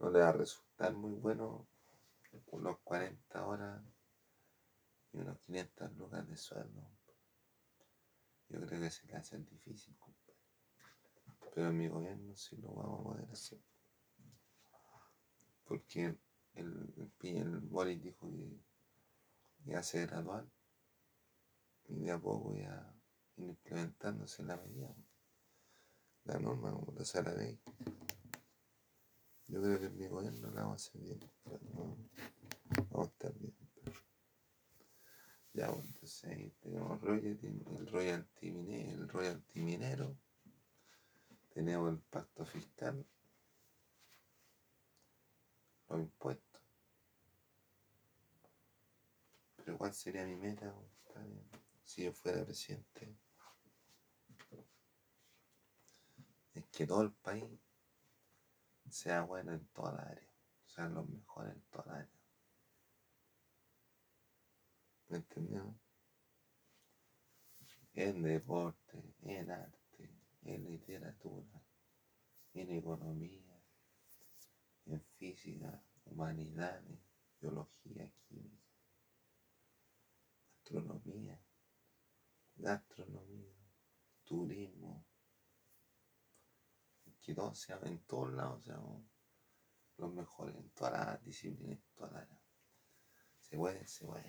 no 0.00 0.10
le 0.10 0.18
va 0.18 0.30
a 0.30 0.32
resultar 0.32 0.94
muy 0.94 1.12
bueno 1.12 1.68
unos 2.46 2.78
40 2.82 3.46
horas 3.46 3.80
y 5.12 5.18
unos 5.18 5.38
500 5.38 5.92
lucas 5.96 6.28
de 6.28 6.36
sueldo. 6.36 6.82
Yo 8.48 8.60
creo 8.66 8.80
que 8.80 8.90
se 8.90 9.06
le 9.06 9.14
hace 9.14 9.38
difícil, 9.38 9.96
compadre. 9.96 10.34
Pero 11.54 11.68
en 11.68 11.78
mi 11.78 11.86
gobierno 11.86 12.34
sí 12.34 12.56
lo 12.56 12.72
vamos 12.72 12.98
a 12.98 13.02
poder 13.04 13.30
hacer. 13.30 13.60
Porque 15.66 16.06
el, 16.06 16.18
el, 16.56 17.12
el 17.20 17.60
Boris 17.60 18.02
dijo 18.02 18.28
que 18.28 19.70
iba 19.70 19.78
a 19.78 19.84
ser 19.84 20.08
gradual 20.08 20.50
y 21.88 22.00
de 22.00 22.10
a 22.12 22.18
poco 22.18 22.54
ya 22.54 22.94
implementándose 23.36 24.42
la 24.42 24.56
medida, 24.56 24.94
la 26.24 26.38
norma 26.38 26.72
como 26.72 26.92
la 26.92 27.04
sala 27.04 27.34
de 27.34 27.58
Yo 29.48 29.60
creo 29.60 29.80
que 29.80 29.90
mi 29.90 30.06
gobierno 30.08 30.50
la 30.50 30.62
vamos 30.62 30.86
a 30.86 30.88
hacer 30.88 31.00
bien. 31.02 31.20
Vamos 32.90 33.08
a 33.08 33.10
estar 33.10 33.34
bien. 33.38 33.54
Ya, 35.52 35.68
bueno, 35.68 35.84
entonces 35.86 36.24
ahí 36.24 36.50
tenemos 36.60 37.00
el 37.04 37.86
royalty, 37.86 38.50
minero, 38.50 39.02
el 39.02 39.08
royalty 39.08 39.60
minero, 39.60 40.16
tenemos 41.50 41.92
el 41.92 42.00
pacto 42.00 42.44
fiscal, 42.44 43.06
los 45.88 46.00
impuestos. 46.00 46.60
Pero 49.56 49.78
¿cuál 49.78 49.94
sería 49.94 50.26
mi 50.26 50.34
meta 50.34 50.74
si 51.84 52.04
yo 52.04 52.12
fuera 52.12 52.44
presidente? 52.44 53.16
Es 56.54 56.66
que 56.66 56.86
todo 56.86 57.02
el 57.02 57.12
país 57.12 57.44
sea 58.88 59.22
bueno 59.22 59.52
en 59.52 59.66
toda 59.68 59.92
la 59.92 60.02
área, 60.02 60.28
sean 60.66 60.94
los 60.94 61.08
mejores 61.08 61.54
en 61.54 61.62
toda 61.62 61.86
la 61.86 61.94
área. 62.00 62.20
¿Me 65.08 65.16
entendió? 65.18 65.74
En 67.94 68.22
deporte, 68.22 69.14
en 69.22 69.50
arte, 69.50 70.10
en 70.42 70.64
literatura, 70.64 71.62
en 72.54 72.70
economía, 72.70 73.62
en 74.86 75.00
física, 75.16 75.82
humanidades, 76.04 76.98
biología, 77.40 78.10
química, 78.26 78.64
astronomía, 80.58 81.38
gastronomía, 82.64 83.54
turismo, 84.24 85.04
que 87.20 87.34
todos 87.34 87.58
sean 87.58 87.86
en 87.86 87.98
todos 88.04 88.32
lados 88.32 88.64
seamos 88.64 89.04
los 89.96 90.12
mejores 90.12 90.56
en 90.56 90.70
todas 90.70 90.92
las 90.92 91.22
disciplinas, 91.22 91.78
en 91.78 91.94
todas 91.94 92.12
las 92.12 92.28
se 93.40 93.56
puede, 93.56 93.86
se 93.86 94.06
puede 94.06 94.24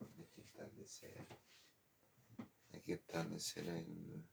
hay 0.00 0.26
que 0.34 0.40
establecer, 0.42 1.26
hay 2.72 2.80
que 2.80 2.92
establecer 2.94 3.68
el, 3.68 4.28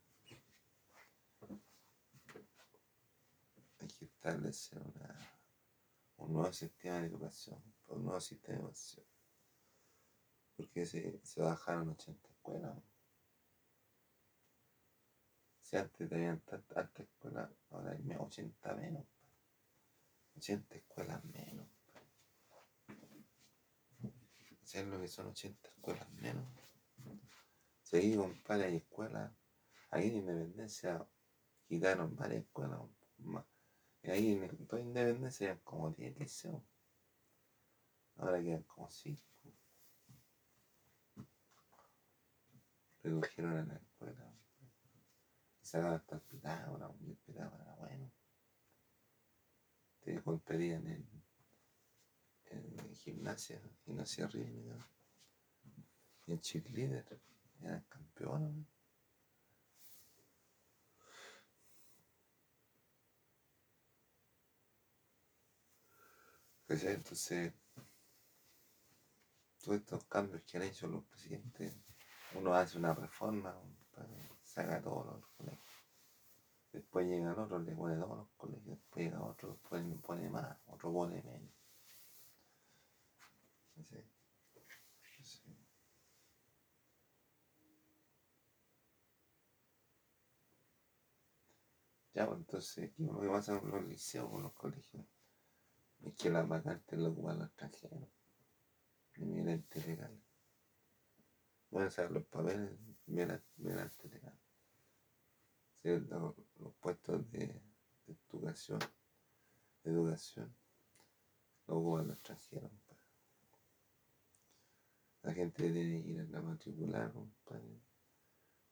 hay 3.80 3.88
que 3.88 4.06
establecer 4.06 4.80
una, 4.80 5.40
un 6.18 6.34
nuevo 6.34 6.52
sistema 6.52 7.00
de 7.00 7.08
educación, 7.08 7.62
un 7.88 8.04
nuevo 8.04 8.20
sistema 8.20 8.56
de 8.56 8.64
educación. 8.64 9.13
Porque 10.64 10.86
se, 10.86 11.20
se 11.26 11.42
bajaron 11.42 11.90
80 11.90 12.30
escuelas. 12.30 12.78
Si 15.62 15.76
antes 15.76 16.10
tenían 16.10 16.40
tantas 16.40 16.90
escuelas, 17.02 17.52
ahora 17.70 17.92
hay 17.92 18.16
80 18.18 18.74
menos. 18.76 19.06
80 20.38 20.76
escuelas 20.76 21.22
menos. 21.26 21.68
¿Sabes 24.64 24.88
lo 24.88 25.02
que 25.02 25.08
son 25.10 25.28
80 25.28 25.68
escuelas 25.68 26.10
menos? 26.14 26.46
Seguí, 27.82 28.16
compadre, 28.16 28.66
hay 28.66 28.78
escuelas. 28.78 29.34
Ahí 29.90 30.08
en 30.08 30.16
Independencia 30.16 31.06
quitaron 31.68 32.16
varias 32.16 32.44
escuelas 32.44 32.80
más. 33.18 33.46
Y 34.02 34.12
ahí 34.12 34.32
en 34.32 34.66
toda 34.66 34.82
Independencia 34.82 35.48
eran 35.48 35.60
como 35.60 35.92
10 35.92 36.18
liceos. 36.20 36.64
Ahora 38.16 38.42
quedan 38.42 38.64
como 38.64 38.90
5. 38.90 39.33
Redujeron 43.04 43.60
en 43.60 43.68
la 43.68 43.76
escuela. 43.76 44.34
Y 45.62 45.66
sacaban 45.66 45.96
hasta 45.96 46.16
el 46.16 46.22
Pitágoras, 46.22 46.92
el 47.02 47.16
Pitágoras 47.18 47.68
era 47.68 47.76
bueno. 47.76 48.12
Te 50.02 50.22
competían 50.22 50.88
en 50.88 51.24
en 52.54 52.96
gimnasia, 52.96 53.62
gimnasia 53.84 54.28
rítmica, 54.28 54.88
y 56.26 56.34
en 56.34 56.40
cheerleader, 56.40 57.22
eran 57.62 57.82
campeones. 57.90 58.66
Entonces, 66.68 67.54
todos 69.64 69.78
estos 69.78 70.04
cambios 70.06 70.42
que 70.44 70.58
han 70.58 70.64
hecho 70.64 70.88
los 70.88 71.04
presidentes, 71.06 71.76
uno 72.36 72.54
hace 72.54 72.78
una 72.78 72.94
reforma, 72.94 73.56
saca 74.44 74.82
todos 74.82 75.06
los 75.06 75.28
colegios. 75.38 75.84
Después 76.72 77.08
llegan 77.08 77.38
otros, 77.38 77.64
le 77.64 77.76
pone 77.76 77.96
todos 77.96 78.18
los 78.18 78.30
colegios, 78.36 78.66
después 78.66 79.06
llega 79.06 79.22
otro, 79.24 79.52
después 79.52 79.84
pone 80.02 80.30
más, 80.30 80.58
otro 80.68 80.92
pone 80.92 81.22
menos. 81.22 81.54
Ya, 92.14 92.28
pues 92.28 92.40
entonces, 92.40 92.92
¿qué 92.96 93.04
lo 93.04 93.20
que 93.20 93.28
pasa 93.28 93.60
con 93.60 93.72
los 93.72 93.84
liceos, 93.86 94.30
con 94.30 94.44
los 94.44 94.54
colegios? 94.54 95.06
Es 96.04 96.14
que 96.16 96.30
las 96.30 96.48
vacantes 96.48 97.00
lo 97.00 97.10
ocupan 97.10 97.40
los 97.40 97.48
extranjeros, 97.48 98.10
inmigrantes 99.16 99.88
legales. 99.88 100.23
Van 101.74 101.88
a 101.88 101.90
ser 101.90 102.12
los 102.12 102.24
papeles 102.26 102.70
inmigrantes 103.08 103.50
legales. 103.58 103.94
Sí, 105.82 105.90
los, 105.90 106.36
los, 106.60 106.74
puestos 106.80 107.30
de, 107.32 107.48
de 107.48 108.18
educación, 108.32 108.80
de 109.84 109.92
educación, 109.92 110.56
lo 111.66 111.78
ocupan 111.78 112.08
los 112.10 112.18
extranjeros. 112.18 112.72
La 115.24 115.34
gente 115.34 115.64
tiene 115.64 116.04
que 116.04 116.10
ir 116.10 116.20
a 116.20 116.24
la 116.26 116.42
matricular, 116.42 117.12
compadre. 117.12 117.82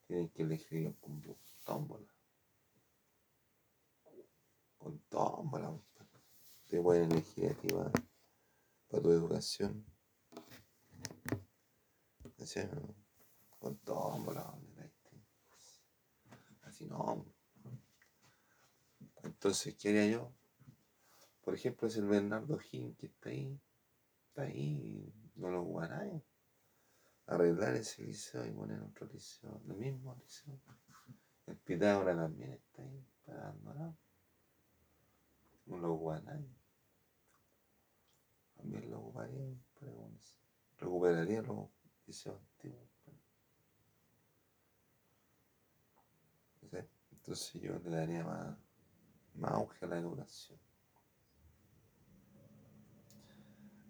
Tienen 0.05 0.29
que 0.29 0.43
elegirlo 0.43 0.95
con 1.01 1.21
tómbola. 1.65 2.13
Con 4.77 4.99
tómbola, 5.09 5.67
compadre. 5.67 6.21
Te 6.67 6.79
pueden 6.79 7.11
elegir 7.11 7.49
a 7.49 7.53
ti 7.55 7.67
para, 7.67 7.91
para 8.89 9.01
tu 9.01 9.11
educación. 9.11 9.90
¿No? 12.73 12.95
Con 13.59 13.77
tómbola, 13.77 14.57
Así 16.63 16.85
no. 16.85 17.25
Entonces, 19.23 19.75
¿qué 19.75 19.89
haría 19.89 20.07
yo? 20.07 20.31
Por 21.43 21.53
ejemplo, 21.53 21.87
es 21.87 21.97
el 21.97 22.05
Bernardo 22.05 22.57
Gin 22.57 22.95
que 22.95 23.07
está 23.07 23.29
ahí. 23.29 23.59
Está 24.29 24.43
ahí, 24.43 25.13
no 25.35 25.49
lo 25.49 25.63
jugará 25.63 26.05
arreglar 27.27 27.75
ese 27.75 28.03
liceo 28.03 28.45
y 28.45 28.51
poner 28.51 28.81
otro 28.81 29.07
liceo, 29.07 29.61
el 29.67 29.75
mismo 29.75 30.15
liceo. 30.15 30.59
El 31.47 31.57
Pitágoras 31.57 32.17
también 32.17 32.51
está 32.51 32.81
ahí 32.81 33.05
para 33.25 33.49
abandonar. 33.49 33.93
Los 35.65 35.99
guanay. 35.99 36.45
También 38.55 38.91
lo 38.91 38.99
ocuparía, 38.99 39.55
recuperaría 40.77 41.41
los 41.41 41.69
antiguos. 42.27 42.91
Entonces 47.11 47.61
yo 47.61 47.77
le 47.77 47.89
daría 47.91 48.23
más, 48.23 48.57
más 49.35 49.51
auge 49.51 49.85
a 49.85 49.89
la 49.89 49.99
educación. 49.99 50.59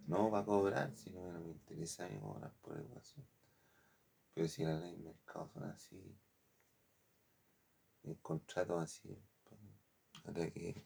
No 0.05 0.29
va 0.29 0.39
a 0.39 0.45
cobrar, 0.45 0.93
sino 0.97 1.23
que 1.23 1.31
no 1.31 1.39
me 1.39 1.51
interesa 1.51 2.05
a 2.05 2.09
mí 2.09 2.19
cobrar 2.19 2.53
por 2.61 2.77
educación. 2.77 3.25
Pero 4.33 4.47
si 4.49 4.63
la 4.63 4.77
ley 4.77 4.97
de 4.97 5.03
mercado 5.03 5.47
son 5.47 5.63
así, 5.63 6.19
el 8.03 8.19
contrato 8.19 8.77
así, 8.77 9.17
pues, 9.45 9.61
habrá 10.25 10.51
que, 10.51 10.85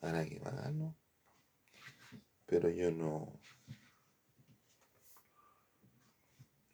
habrá 0.00 0.24
que 0.24 0.38
pagarlo. 0.38 0.94
Pero 2.46 2.70
yo 2.70 2.92
no, 2.92 3.40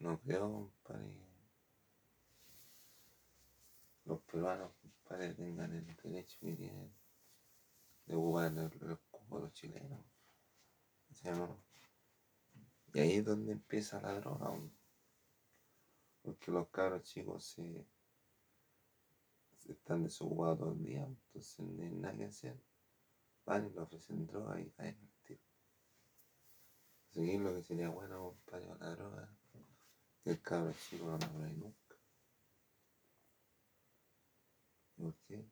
no 0.00 0.20
creo, 0.20 0.50
compadre, 0.50 1.12
los 4.04 4.20
peruanos, 4.22 4.72
compadre, 4.80 5.34
tengan 5.34 5.74
el 5.74 5.86
derecho 5.86 6.38
que 6.40 6.56
tienen 6.56 6.92
de 8.06 8.16
ocupar 8.16 8.52
los 8.52 8.98
cupos 9.10 9.42
los 9.42 9.52
chilenos. 9.52 10.00
Y 12.94 13.00
ahí 13.00 13.12
es 13.16 13.24
donde 13.24 13.52
empieza 13.52 14.00
la 14.00 14.14
droga. 14.14 14.52
Porque 16.22 16.50
los 16.50 16.68
cabros 16.68 17.02
chicos 17.02 17.44
se, 17.44 17.86
están 19.68 20.04
desocupados 20.04 20.58
todo 20.58 20.72
el 20.72 20.82
día, 20.82 21.04
entonces 21.04 21.58
no 21.60 21.82
hay 21.82 21.90
nada 21.90 22.16
que 22.16 22.24
hacer. 22.24 22.58
Van 23.44 23.66
y 23.66 23.70
le 23.70 23.80
ofrecen 23.80 24.26
droga 24.26 24.60
y 24.60 24.70
caen 24.70 24.98
al 25.00 25.24
tiro. 25.24 25.40
Seguir 27.10 27.40
lo 27.40 27.54
que 27.54 27.62
sería 27.62 27.88
bueno, 27.90 28.36
compadre, 28.46 28.66
la 28.78 28.90
droga, 28.90 29.37
que 30.28 30.32
el 30.34 30.42
cabro 30.42 30.74
chico 30.74 31.06
no 31.06 31.16
la 31.16 31.26
pone 31.26 31.52
nunca. 31.54 31.96
¿Por 34.96 35.14
qué? 35.26 35.42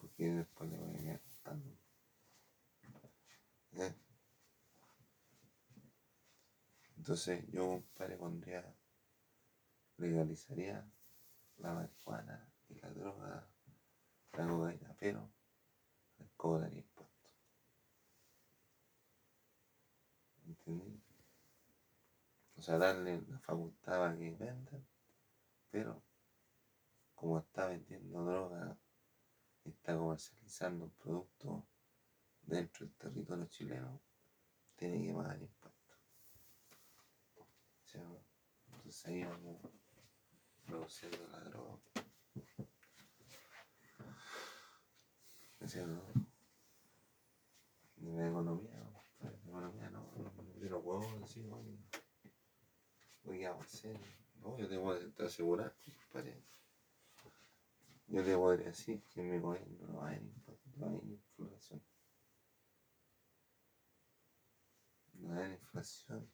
porque 0.00 0.24
después 0.30 0.70
le 0.70 0.78
voy 0.78 0.94
a 0.94 0.98
quedar 0.98 1.20
contando. 1.20 1.78
¿Eh? 3.72 3.94
Entonces 6.96 7.44
yo, 7.50 7.68
compadre, 7.68 8.16
pondría, 8.16 8.74
legalizaría 9.98 10.90
la 11.58 11.74
marihuana 11.74 12.48
y 12.70 12.74
la 12.76 12.88
droga, 12.90 13.48
la 14.32 14.48
cocaína, 14.48 14.96
pero 14.98 15.30
cobraría 16.38 16.80
impuestos. 16.80 17.32
¿Entendí? 20.46 21.13
Sea, 22.64 22.78
darle 22.78 23.20
la 23.28 23.38
facultad 23.40 23.98
para 23.98 24.16
que 24.16 24.30
vendan, 24.30 24.88
pero 25.70 26.02
como 27.14 27.38
está 27.38 27.66
vendiendo 27.66 28.24
droga 28.24 28.78
está 29.66 29.94
comercializando 29.94 30.86
un 30.86 30.90
producto 30.92 31.66
dentro 32.40 32.86
del 32.86 32.94
territorio 32.94 33.44
chileno, 33.48 34.00
tiene 34.76 35.06
que 35.06 35.12
pagar 35.12 35.42
impuestos. 35.42 35.98
O 37.36 37.86
sea, 37.86 38.02
entonces 38.68 39.06
ahí 39.08 39.24
vamos 39.24 39.60
produciendo 40.64 41.28
la 41.28 41.40
droga. 41.40 41.78
O 45.60 45.68
sea, 45.68 45.86
no, 45.86 46.02
de 47.96 48.16
la 48.16 48.28
economía, 48.28 48.78
no, 48.78 49.04
de 49.18 49.30
la 49.30 49.36
economía 49.36 49.90
no, 49.90 50.10
no, 50.16 50.58
yo 50.58 50.70
no 50.70 50.82
puedo 50.82 51.20
decir, 51.20 51.46
oye, 53.24 53.38
oye, 53.38 53.48
vamos 53.48 53.66
a 53.66 53.76
hacer, 53.76 54.00
no, 54.36 54.58
yo 54.58 54.80
voy 54.80 55.14
a 55.18 55.24
asegurar, 55.24 55.74
compadre. 55.84 56.42
Yo 58.06 58.22
te 58.22 58.36
podría 58.36 58.66
decir 58.66 59.02
que 59.08 59.20
en 59.20 59.30
mi 59.30 59.38
gobierno 59.38 59.86
no 59.88 60.04
hay 60.04 60.20
no 60.76 60.88
hay 60.88 60.96
inflación. 60.96 61.82
No 65.14 65.40
hay 65.40 65.52
inflación. 65.52 66.30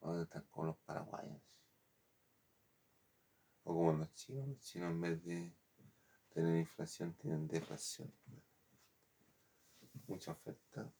Ahora 0.00 0.22
están 0.22 0.44
como 0.50 0.66
los 0.66 0.76
paraguayos. 0.78 1.42
O 3.64 3.74
como 3.74 3.92
los 3.92 4.12
chinos, 4.14 4.48
los 4.48 4.60
chinos 4.60 4.90
en 4.90 5.00
vez 5.00 5.24
de 5.24 5.52
tener 6.30 6.56
inflación 6.58 7.14
tienen 7.14 7.48
deflación. 7.48 8.12
Mucha 10.06 10.32
oferta, 10.32 10.92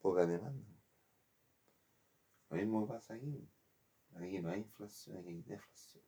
poca 0.00 0.24
demanda. 0.24 0.75
Lo 2.48 2.56
mismo 2.56 2.86
pasa 2.86 3.14
aquí. 3.14 3.48
Aquí 4.14 4.40
no 4.40 4.50
hay 4.50 4.60
inflación, 4.60 5.18
aquí 5.18 5.28
hay 5.28 5.42
deflación. 5.42 6.04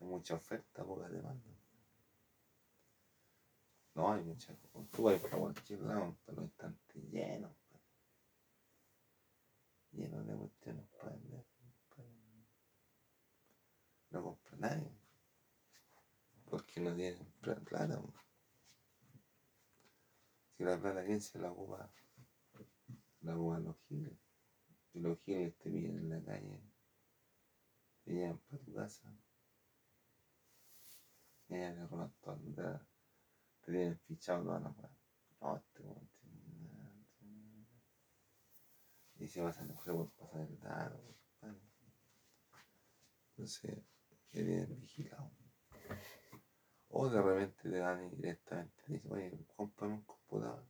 Hay 0.00 0.06
mucha 0.06 0.34
oferta, 0.34 0.84
poca 0.84 1.08
demanda. 1.08 1.50
No 3.94 4.12
hay 4.12 4.22
mucha. 4.22 4.54
Tú 4.92 5.02
vas 5.02 5.20
para 5.20 5.38
cualquier 5.38 5.80
lado, 5.80 6.16
pero 6.24 6.44
estantes 6.44 7.02
llenos. 7.10 7.52
pues. 7.68 7.82
Llenos 9.92 10.26
de 10.26 10.36
cuestiones 10.36 10.86
para 10.90 11.10
vender. 11.16 11.44
pues. 11.94 12.08
No 14.10 14.22
compra 14.22 14.56
nadie. 14.58 14.92
Porque 16.44 16.80
no 16.80 16.94
tienen 16.94 17.32
pla- 17.40 17.60
plata. 17.60 18.00
pues. 18.00 18.14
Si 20.56 20.64
la 20.64 20.78
plata, 20.80 21.04
¿quién 21.04 21.20
se 21.20 21.38
la 21.38 21.50
ocupa? 21.52 21.90
La 23.20 23.36
ocupan 23.36 23.64
los 23.64 23.76
giles. 23.88 24.27
Los 25.00 25.20
giles 25.20 25.56
te 25.58 25.70
pillan 25.70 25.96
en 25.98 26.10
la 26.10 26.22
calle. 26.22 26.60
Te 28.04 28.12
llevan 28.12 28.38
para 28.38 28.62
tu 28.62 28.74
casa. 28.74 29.14
Y 31.48 31.54
allá 31.54 31.74
te 31.74 31.86
roban 31.86 32.12
toda 32.20 32.38
la. 32.56 32.86
Te 33.60 33.72
tienen 33.72 33.98
fichado 34.00 34.44
toda 34.44 34.60
la 34.60 34.72
plata. 34.72 34.96
No, 35.40 35.56
este 35.56 35.82
weón. 35.82 36.08
Y 39.20 39.26
se 39.26 39.42
pasan 39.42 39.70
el 39.70 39.76
juego 39.76 40.10
por 40.10 40.26
pasar 40.26 40.42
el 40.42 40.58
dado. 40.60 41.00
Entonces, 43.30 43.84
te 44.30 44.44
tienen 44.44 44.80
vigilado. 44.80 45.30
O 46.90 47.08
de 47.08 47.22
repente 47.22 47.70
te 47.70 47.78
dan 47.78 48.10
directamente, 48.10 48.82
te 48.84 48.92
dicen, 48.94 49.12
oye, 49.12 49.46
cómprame 49.54 49.94
un 49.94 50.02
computador. 50.02 50.64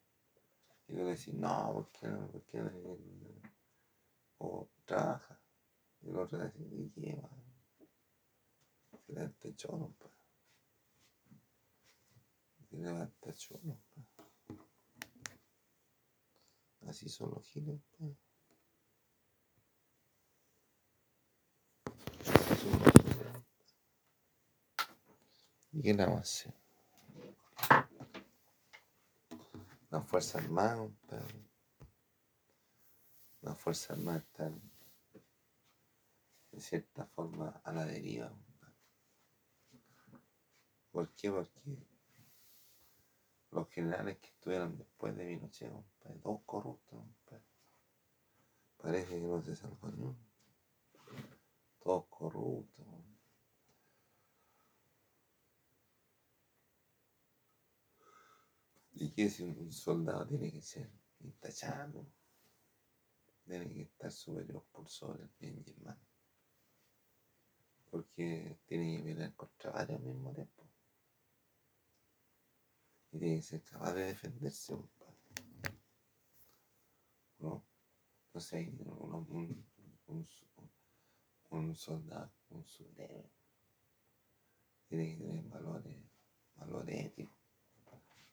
Y 0.86 0.92
tú 0.92 0.98
le 0.98 1.04
decís, 1.04 1.34
no, 1.34 1.72
¿por 1.72 1.90
qué 1.92 2.08
no? 2.08 2.28
¿Por 2.28 2.42
qué 2.44 2.58
no? 2.58 2.70
O 4.38 4.68
trabaja. 4.84 5.40
Y 6.00 6.10
el 6.10 6.16
otro 6.16 6.38
dice, 6.38 6.58
¿y 6.60 6.90
qué, 6.90 7.16
man? 7.20 7.30
Se 9.06 9.12
levanta 9.12 9.48
el 9.48 9.56
cholo, 9.56 9.92
pa. 9.98 10.10
Se 12.70 12.76
levanta 12.76 13.28
el 13.28 13.36
cholo, 13.36 13.78
pa. 13.94 14.02
Así 16.88 17.08
son 17.08 17.30
los 17.30 17.46
giles, 17.46 17.80
pa. 17.98 18.06
¿Y 25.72 25.82
qué 25.82 25.94
le 25.94 26.04
vamos 26.04 26.18
a 26.18 26.22
hacer? 26.22 26.54
Las 29.90 30.06
Fuerzas 30.06 30.42
Armadas, 30.42 30.78
compadre. 30.78 31.47
Las 33.48 33.58
Fuerzas 33.58 33.92
Armadas 33.92 34.24
están, 34.24 34.60
de 36.52 36.60
cierta 36.60 37.06
forma, 37.06 37.62
a 37.64 37.72
la 37.72 37.86
deriva. 37.86 38.30
¿Por 40.92 41.08
qué? 41.14 41.30
Porque 41.32 41.78
los 43.50 43.70
generales 43.70 44.18
que 44.18 44.26
estuvieron 44.26 44.76
después 44.76 45.16
de 45.16 45.24
Pinochet, 45.24 45.72
compadre, 45.72 46.18
todos 46.18 46.42
corruptos, 46.44 46.98
compadre. 46.98 47.44
Parece 48.76 49.14
que 49.14 49.20
no 49.26 49.40
se 49.40 49.56
salvó 49.56 49.88
ni 49.92 50.02
uno. 50.02 50.18
Todos 51.82 52.04
corruptos. 52.10 52.86
¿Y 58.92 59.10
qué 59.12 59.30
si 59.30 59.44
un 59.44 59.72
soldado 59.72 60.26
tiene 60.26 60.52
que 60.52 60.60
ser 60.60 60.90
intachable? 61.20 62.17
Tiene 63.48 63.72
que 63.72 63.82
estar 63.82 64.12
sobre 64.12 64.44
el 64.44 65.30
bien 65.40 65.64
y 65.66 65.74
mal. 65.82 65.98
Porque 67.90 68.58
tiene 68.66 68.98
que 68.98 69.02
pelear 69.02 69.34
contra 69.34 69.70
varios 69.70 69.98
al 69.98 70.04
mismo 70.06 70.32
tiempo. 70.32 70.68
Y 73.12 73.18
tiene 73.18 73.36
que 73.36 73.42
ser 73.42 73.62
capaz 73.62 73.94
de 73.94 74.04
defenderse, 74.04 74.74
compadre. 74.74 75.16
¿No? 77.38 77.64
Entonces 78.26 78.52
hay 78.52 78.68
un, 78.68 79.64
un, 80.06 80.28
un 81.50 81.74
soldado, 81.74 82.30
un 82.50 82.66
superhéroe. 82.66 83.30
Tiene 84.88 85.16
que 85.16 85.24
tener 85.24 85.44
valores, 85.44 85.96
valores 86.56 87.06
éticos 87.06 87.38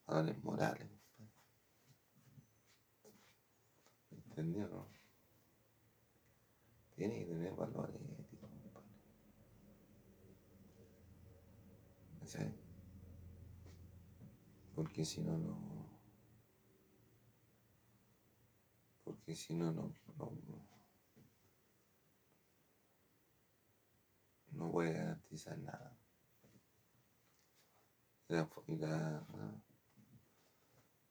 valores 0.05 0.43
morales. 0.43 0.87
¿Entendió, 4.11 4.67
no? 4.67 4.94
Tiene 6.95 7.19
que 7.19 7.25
tener 7.25 7.53
valores 7.55 8.01
éticos, 8.19 8.49
compadre. 8.49 8.87
¿Cachai? 12.19 12.53
Porque 14.73 15.05
si 15.05 15.21
no, 15.21 15.37
no. 15.37 15.55
Porque 19.03 19.35
si 19.35 19.53
no, 19.53 19.71
no. 19.71 19.93
No, 20.17 20.31
no 24.51 24.69
voy 24.69 24.87
a 24.87 24.93
garantizar 24.93 25.57
nada. 25.59 25.97
La, 28.27 28.49
y 28.67 28.75
la, 28.77 29.23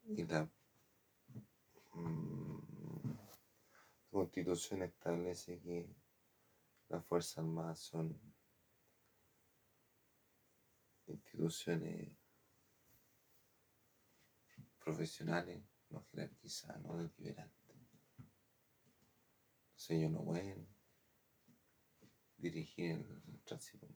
y 0.06 0.24
la 0.24 0.48
mm, 1.94 2.33
constitución 4.14 4.82
establece 4.82 5.60
que 5.60 5.86
las 6.88 7.04
Fuerzas 7.04 7.38
Armadas 7.38 7.80
son 7.80 8.18
instituciones 11.06 12.12
profesionales, 14.82 15.62
no 15.90 16.02
jerarquizadas, 16.04 16.80
no 16.82 16.96
deliberantes. 16.96 17.76
Entonces 19.66 19.90
ellos 19.90 20.12
no 20.12 20.24
pueden 20.24 20.66
dirigir 22.38 22.92
el 22.92 23.40
tránsito. 23.44 23.86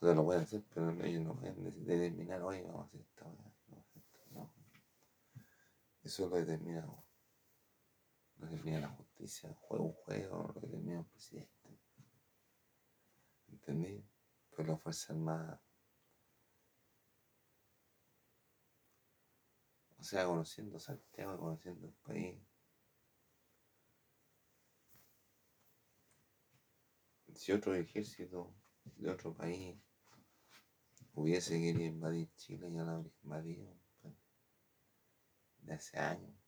O 0.00 0.06
sea, 0.06 0.14
lo 0.14 0.24
pueden 0.24 0.42
hacer, 0.42 0.64
pero 0.72 0.90
ellos 1.04 1.22
no 1.22 1.34
pueden 1.34 1.62
de- 1.62 1.72
determinar, 1.72 2.42
oye, 2.42 2.62
vamos 2.62 2.84
a 2.84 2.86
hacer 2.86 3.00
esta 3.02 3.24
vamos 3.26 3.44
a 3.44 3.80
hacer 3.80 4.02
esto", 4.02 4.20
no. 4.32 4.50
Eso 6.02 6.28
lo 6.28 6.36
determina, 6.36 6.86
lo 8.40 8.46
determina 8.46 8.80
la 8.80 8.88
justicia, 8.88 9.54
juego 9.54 9.84
un 9.84 9.92
juego, 9.92 10.52
lo 10.54 10.60
determina 10.60 11.00
el 11.00 11.06
presidente. 11.06 11.78
¿Entendí? 13.48 14.04
Pero 14.56 14.72
la 14.72 14.78
Fuerza 14.78 15.12
Armada. 15.12 15.62
O 19.98 20.02
sea, 20.02 20.24
conociendo 20.24 20.80
Santiago, 20.80 21.38
conociendo 21.38 21.86
el 21.86 21.94
país. 21.94 22.40
Si 27.34 27.52
otro 27.52 27.74
ejército 27.74 28.54
de 28.96 29.10
otro 29.10 29.34
país 29.34 29.78
hubiese 31.14 31.60
querido 31.60 31.84
invadir 31.84 32.32
Chile, 32.36 32.72
ya 32.72 32.82
lo 32.82 32.92
habría 32.92 33.12
invadido 33.22 33.76
pues, 34.00 34.14
de 35.58 35.74
hace 35.74 35.98
años. 35.98 36.39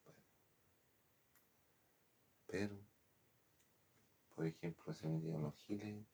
Pero, 2.52 2.76
por 4.34 4.44
ejemplo, 4.44 4.92
se 4.92 5.08
metieron 5.08 5.40
los 5.40 5.56
giles, 5.56 6.06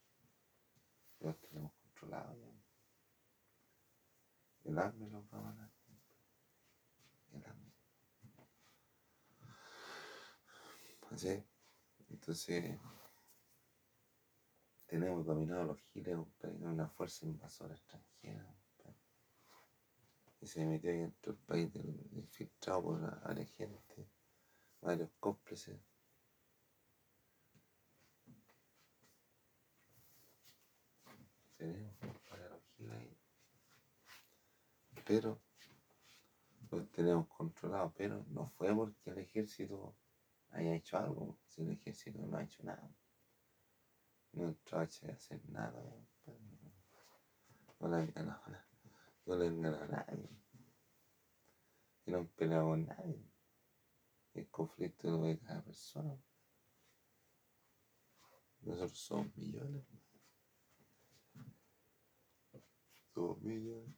los 1.18 1.36
tenemos 1.40 1.72
controlados 1.82 2.38
ya. 2.38 2.54
El 4.70 4.78
hambre 4.78 5.10
los 5.10 5.24
va 5.34 5.38
a 5.38 5.42
matar. 5.42 5.70
El 7.32 7.44
hambre. 7.44 7.72
Así, 11.10 11.44
entonces 12.08 12.78
tenemos 14.86 15.26
dominado 15.26 15.64
los 15.64 15.80
giles, 15.80 16.18
una 16.60 16.88
fuerza 16.88 17.26
invasora 17.26 17.74
extranjera. 17.74 18.54
Y 20.40 20.46
se 20.46 20.64
metió 20.64 20.92
ahí 20.92 20.98
dentro 20.98 21.32
del 21.32 21.42
país 21.42 21.74
infiltrado 22.12 22.82
por 22.84 23.00
la 23.00 23.44
gente, 23.44 24.08
varios 24.80 25.10
cómplices. 25.18 25.80
Tenemos 31.58 31.94
para 32.30 32.46
ahí. 32.96 33.18
Pero 35.06 35.38
los 36.70 36.90
tenemos 36.90 37.26
controlados, 37.28 37.92
pero 37.94 38.24
no 38.28 38.46
fue 38.46 38.74
porque 38.74 39.10
el 39.10 39.18
ejército 39.18 39.94
haya 40.50 40.74
hecho 40.74 40.96
algo, 40.96 41.38
si 41.46 41.60
el 41.60 41.72
ejército 41.72 42.18
no 42.26 42.38
ha 42.38 42.44
hecho 42.44 42.62
nada 42.62 42.90
no 44.32 44.54
trache 44.64 45.06
de 45.06 45.12
hacer 45.12 45.40
nada, 45.48 45.82
no 47.80 47.88
le 47.88 47.96
han 47.96 48.12
ganado 48.12 48.42
no 49.26 49.36
le 49.36 49.48
han 49.48 49.60
ganado 49.60 49.84
a 49.84 49.88
nadie, 49.88 50.30
y 52.06 52.10
no 52.10 52.18
han 52.18 52.28
peleado 52.28 52.68
con 52.68 52.86
nadie. 52.86 53.30
El 54.34 54.48
conflicto 54.48 55.10
lo 55.10 55.20
ve 55.22 55.38
cada 55.38 55.62
persona. 55.62 56.16
Nosotros 58.62 58.98
somos 58.98 59.36
millones. 59.36 59.84
Millones. 63.40 63.94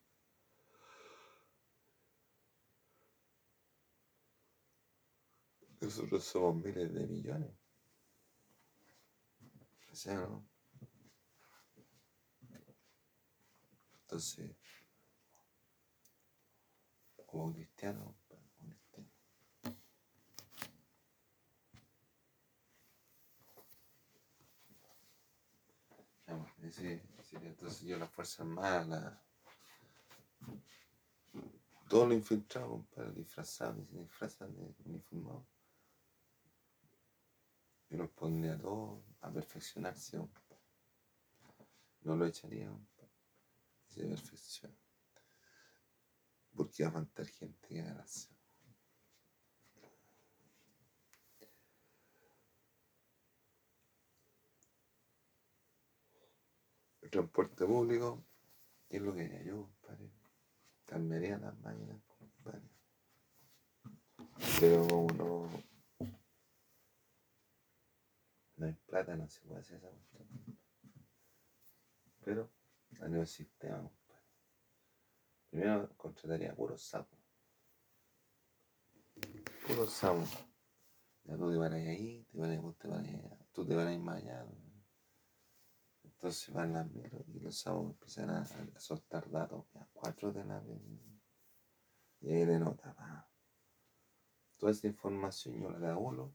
Nosotros 5.80 6.24
somos 6.24 6.56
miles 6.56 6.92
de 6.92 7.06
millones. 7.06 7.50
Entonces, 14.02 14.56
como 17.26 17.52
cristiano, 17.52 18.16
como 18.26 18.42
cristiano. 26.56 27.09
Entonces 27.32 27.82
yo 27.82 27.98
la 27.98 28.08
Fuerza 28.08 28.44
la, 28.44 29.22
todo 31.88 32.06
lo 32.06 32.14
infiltrado, 32.14 32.68
compadre, 32.70 33.12
disfrazado, 33.12 33.80
y 33.80 33.86
se 33.86 33.98
disfrazan 33.98 34.54
de 34.54 34.74
uniformado. 34.84 35.44
Yo 37.88 37.98
los 37.98 38.10
pondría 38.10 38.56
todos 38.56 39.02
a 39.20 39.30
perfeccionarse. 39.32 40.18
No 42.02 42.16
lo 42.16 42.26
echaría. 42.26 42.70
Se 43.88 44.06
perfecciona. 44.06 44.76
Porque 46.54 46.84
va 46.84 46.90
a 46.90 46.92
faltar 46.92 47.26
gente 47.26 47.68
que 47.68 47.80
haga 47.80 48.04
Transporte 57.10 57.66
público, 57.66 58.24
¿qué 58.88 58.98
es 58.98 59.02
lo 59.02 59.14
que 59.14 59.22
haría 59.24 59.42
yo, 59.42 59.62
compadre? 59.62 60.10
Cambiaría 60.84 61.38
las 61.38 61.58
máquinas, 61.58 62.00
compadre. 62.18 62.68
Pero 64.60 64.86
como 64.86 65.12
no 65.14 65.50
no 68.56 68.66
hay 68.66 68.74
plata, 68.74 69.16
no 69.16 69.26
se 69.26 69.40
puede 69.40 69.60
hacer 69.60 69.78
esa 69.78 69.88
cuestión. 69.88 70.28
Pero 72.24 72.50
a 73.00 73.08
nivel 73.08 73.26
sistema, 73.26 73.78
compadre. 73.78 74.00
Primero 75.50 75.96
contrataría 75.96 76.54
puros 76.54 76.82
sapos. 76.82 77.18
Puros 79.66 79.92
sapos. 79.92 80.28
Ya 81.24 81.36
tú 81.36 81.50
te 81.50 81.56
vas 81.56 81.72
ahí, 81.72 82.26
te 82.30 82.38
vas 82.38 82.50
a, 82.50 82.72
te 82.74 82.88
vas 82.88 83.00
allá, 83.00 83.38
tú 83.52 83.66
te 83.66 83.74
vas 83.74 83.86
a 83.86 83.92
ir 83.92 84.00
más 84.00 84.22
allá. 84.22 84.46
Entonces 86.20 86.52
van 86.52 86.74
las 86.74 86.90
mil 86.92 87.10
y 87.34 87.40
los 87.40 87.58
sapos 87.58 87.92
empiezan 87.92 88.28
a, 88.28 88.44
soltar 88.78 89.30
datos. 89.30 89.64
Ya, 89.72 89.88
cuatro 89.90 90.30
de 90.30 90.44
la 90.44 90.62
Y 92.20 92.30
ahí 92.30 92.44
le 92.44 92.58
nota, 92.58 92.92
va. 92.92 93.26
Toda 94.58 94.72
esta 94.72 94.86
información 94.86 95.58
yo 95.58 95.70
la 95.70 95.96
uno 95.96 96.34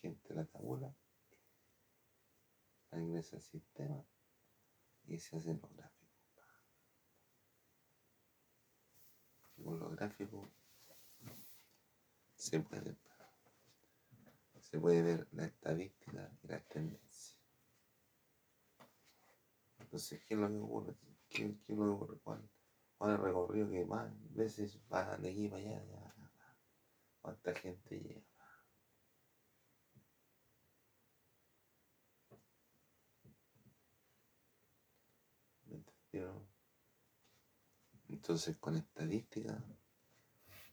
gente 0.00 0.32
la 0.34 0.44
tabula, 0.44 0.94
la 2.92 3.00
ingresa 3.00 3.36
al 3.36 3.42
sistema 3.42 4.04
y 5.06 5.18
se 5.18 5.36
hace 5.36 5.54
los 5.54 5.76
gráficos. 5.76 5.98
con 9.64 9.80
los 9.80 9.90
gráficos 9.96 10.48
se 12.36 12.60
puede, 12.60 12.96
se 14.60 14.78
puede 14.78 15.02
ver 15.02 15.26
la 15.32 15.46
estadística 15.46 16.30
y 16.44 16.46
la 16.46 16.60
tendencia. 16.60 17.07
Entonces, 19.88 20.22
¿qué 20.26 20.34
es 20.34 20.40
lo 20.40 20.48
que 20.48 20.58
ocurre? 20.58 20.94
¿Qué, 21.30 21.44
es 21.46 21.76
lo 21.78 21.84
que 21.84 21.90
ocurre? 21.90 22.18
¿Cuál, 22.22 22.50
cuál 22.98 23.10
es 23.10 23.18
el 23.18 23.24
recorrido 23.24 23.70
que 23.70 23.86
más 23.86 24.12
veces 24.34 24.78
va 24.92 25.16
de 25.16 25.30
aquí 25.30 25.48
para 25.48 25.62
allá? 25.62 25.82
¿Cuánta 27.22 27.54
gente 27.54 27.98
llega? 27.98 28.22
Entonces 38.10 38.58
con 38.58 38.76
estadística 38.76 39.62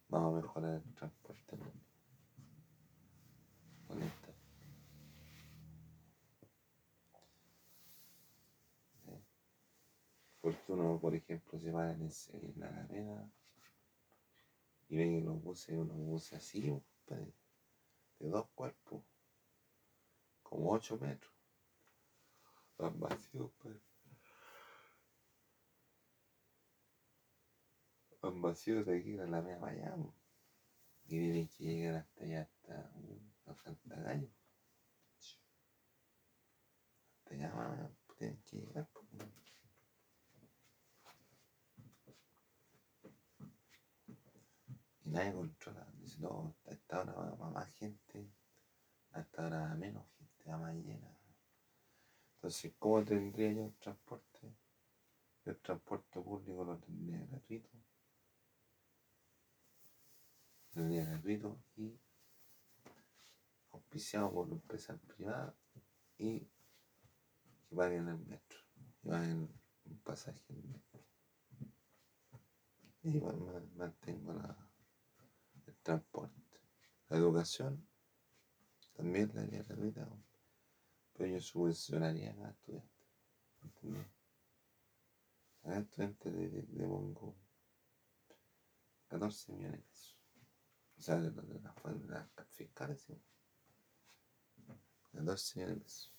vamos 0.09 0.33
a 0.33 0.41
mejorar 0.41 0.83
el 0.85 0.93
transporte 0.93 1.55
esta. 4.01 4.25
Porque 10.45 10.73
uno, 10.73 10.99
por 10.99 11.15
ejemplo, 11.15 11.57
se 11.57 11.71
va 11.71 11.91
en, 11.91 12.07
la 12.57 12.67
arena 12.67 13.27
y 14.87 14.95
ven 14.95 15.25
los 15.25 15.41
buses, 15.41 15.75
unos 15.75 15.97
buses 15.97 16.33
así, 16.33 16.61
de 17.07 17.33
dos 18.19 18.45
cuerpos, 18.53 19.03
como 20.43 20.71
ocho 20.71 20.99
metros, 20.99 21.33
van 22.77 22.99
vacíos, 22.99 23.49
pues. 23.57 23.75
Van 28.21 28.39
vacíos 28.39 28.85
de 28.85 28.99
aquí 28.99 29.17
a 29.17 29.25
la 29.25 29.41
mea 29.41 29.59
allá. 29.65 29.95
Y 31.05 31.07
tienen 31.07 31.47
que 31.47 31.63
llegar 31.63 31.95
hasta 31.95 32.23
allá, 32.23 32.49
hasta 33.47 33.71
uh, 33.71 34.03
Gallo. 34.03 34.29
Hasta 37.23 37.33
allá 37.33 37.89
tienen 38.15 38.39
que 38.43 38.57
llegar. 38.57 38.87
Y 45.04 45.04
nadie 45.15 45.33
controla. 45.33 45.87
Dice, 45.99 46.19
no, 46.19 46.55
a 46.65 46.71
esta 46.71 47.01
hora 47.01 47.13
va 47.13 47.49
más 47.49 47.73
gente, 47.75 48.29
a 49.11 49.21
esta 49.21 49.45
hora 49.45 49.61
va 49.61 49.75
menos 49.75 50.05
gente, 50.17 50.49
va 50.49 50.57
más 50.57 50.75
llena. 50.75 51.17
Entonces, 52.35 52.73
¿cómo 52.77 53.03
tendría 53.03 53.51
yo 53.53 53.65
el 53.65 53.73
transporte? 53.75 54.55
El 55.45 55.57
transporte 55.59 56.19
público 56.19 56.63
lo 56.63 56.77
tendría 56.77 57.25
gratuito 57.25 57.69
de 60.83 61.05
gratuito 61.05 61.57
y 61.77 61.97
auspiciado 63.71 64.31
por 64.33 64.49
empresas 64.49 64.99
privadas 64.99 65.53
y 66.17 66.39
que 66.39 67.75
paguen 67.75 68.07
el 68.09 68.19
metro. 68.19 68.59
y 69.03 69.07
va 69.07 69.23
en 69.25 69.49
un 69.85 69.97
pasaje 70.03 70.43
en 70.49 70.83
y 73.03 73.17
igual 73.17 73.69
mantengo 73.75 74.33
la, 74.33 74.64
transporte. 75.85 76.41
La 77.09 77.17
educación 77.17 77.87
también 78.95 79.31
la 79.33 79.43
haría 79.43 79.61
gratuita, 79.63 80.09
pero 81.13 81.29
yo 81.31 81.39
subvencionaría 81.39 82.31
a 82.31 82.35
cada 82.35 82.49
estudiante. 82.49 83.05
¿Entendés? 83.61 84.07
A 85.61 85.69
cada 85.69 85.79
estudiante 85.81 86.31
de, 86.31 86.49
de, 86.49 86.61
de 86.63 86.87
pongo 86.87 87.35
14 89.07 89.51
millones 89.53 89.79
de 89.79 89.87
pesos. 89.87 90.17
O 90.97 91.01
sea, 91.01 91.15
de, 91.17 91.29
de, 91.29 91.59
las 91.59 92.47
fiscales, 92.49 93.01
¿sí? 93.01 93.21
14 95.13 95.59
millones 95.59 95.77
de 95.77 95.83
pesos. 95.83 96.13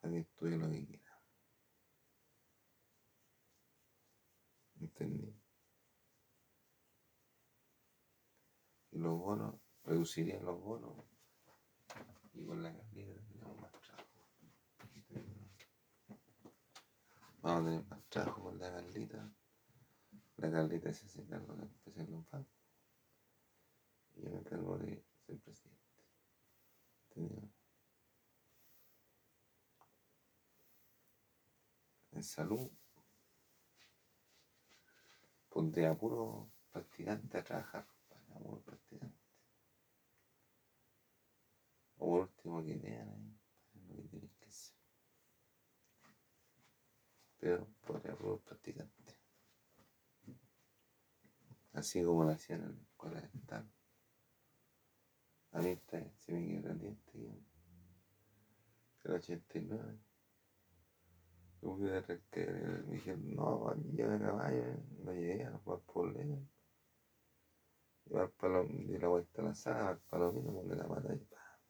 Para 0.00 0.12
que 0.12 0.20
estudie 0.20 0.56
lo 0.58 0.70
que 0.70 0.86
quiera. 0.86 1.20
¿Entendí? 4.80 5.40
Y 8.89 8.89
los 9.00 9.18
bonos, 9.18 9.54
reducirían 9.84 10.44
los 10.44 10.60
bonos. 10.60 11.04
Y 12.34 12.44
con 12.44 12.62
la 12.62 12.72
carnita 12.72 13.20
tenemos 13.28 13.60
más 13.60 13.72
trabajo. 13.72 14.08
Vamos 17.42 17.62
a 17.62 17.64
tener 17.64 17.84
más 17.86 18.04
trabajo 18.08 18.42
con 18.42 18.58
la 18.58 18.70
Carlita. 18.70 19.32
La 20.36 20.50
Carlita 20.50 20.92
se 20.92 21.06
hace 21.06 21.26
cargo 21.26 21.54
de 21.56 21.64
empezar 21.64 22.08
los. 22.08 22.24
Y 24.14 24.22
yo 24.22 24.30
me 24.30 24.38
encargo 24.38 24.78
de 24.78 25.02
ser 25.26 25.38
presidente. 25.40 25.80
En 32.12 32.22
salud, 32.22 32.70
pondré 35.48 35.86
a 35.86 35.96
puro 35.96 36.50
practicante 36.70 37.38
a 37.38 37.44
trabajar. 37.44 37.86
Para 38.40 38.50
puro 38.50 38.62
practicante. 38.62 39.18
O 41.98 42.06
por 42.08 42.20
último 42.20 42.64
que 42.64 42.76
vean 42.76 43.08
ahí, 43.08 43.38
lo 43.86 43.96
que 43.96 44.02
tienen 44.08 44.30
que 44.38 44.46
hacer. 44.46 44.76
Pero 47.38 47.66
podría 47.86 48.16
puro 48.16 48.38
practicante. 48.38 49.14
Así 51.74 52.02
como 52.02 52.24
lo 52.24 52.30
hacían 52.30 52.62
en 52.62 52.76
la 52.76 52.82
escuela 52.82 53.20
de 53.20 53.28
tal. 53.46 53.70
A 55.52 55.60
mí 55.60 55.70
está, 55.70 56.02
se 56.16 56.32
me 56.32 56.46
quedó 56.46 56.74
diente 56.74 57.42
el 59.04 59.12
89. 59.12 59.98
Yo 61.60 61.76
fui 61.76 61.86
de 61.86 62.22
que 62.30 62.46
me 62.46 62.94
dijeron, 62.94 63.34
no, 63.34 63.68
aquí 63.68 63.92
lleva 63.92 64.18
caballo, 64.18 64.64
no 65.04 65.12
llegué 65.12 65.44
a 65.44 65.58
jugar 65.58 65.80
por 65.80 66.16
ley. 66.16 66.48
Llevar 68.10 68.32
palo, 68.32 68.66
di 68.66 68.98
la 68.98 69.06
vuelta 69.06 69.40
a 69.40 69.44
la 69.44 69.54
sala, 69.54 69.88
al 69.90 70.00
palomino, 70.00 70.52
poner 70.52 70.78
la 70.78 70.88
mata 70.88 71.14
y 71.14 71.18
pa. 71.18 71.60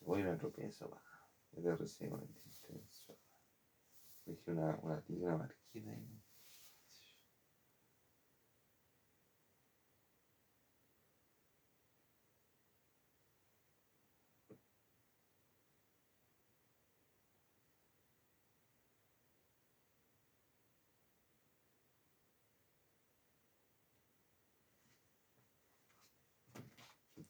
Voy 0.00 0.20
y 0.20 0.24
me 0.24 0.36
tropiezo, 0.36 0.90
pa. 0.90 1.00
Y 1.52 1.62
te 1.62 1.76
recién 1.76 2.10
con 2.10 2.22
el. 2.22 2.28
Me 4.26 4.32
dije 4.32 4.50
una, 4.50 4.76
una 4.82 5.04
una 5.06 5.36
marquina 5.36 5.94
y 5.94 6.23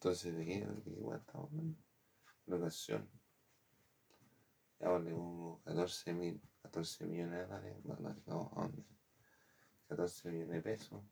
Entonces, 0.05 0.35
¿de 0.35 0.91
igual 0.91 1.19
estamos 1.19 1.49
hablando? 1.51 1.83
La. 2.45 2.69
Ya 4.79 4.89
vale 4.89 5.11
como 5.11 5.63
14 5.63 6.13
mil, 6.13 6.39
14 6.61 7.07
millones 7.07 7.31
de 7.31 7.45
dólares, 7.47 7.83
bueno, 7.83 8.15
no, 8.27 8.51
¿a 8.55 8.61
dónde? 8.61 8.85
14 9.87 10.29
millones 10.29 10.51
de 10.57 10.61
pesos 10.61 11.03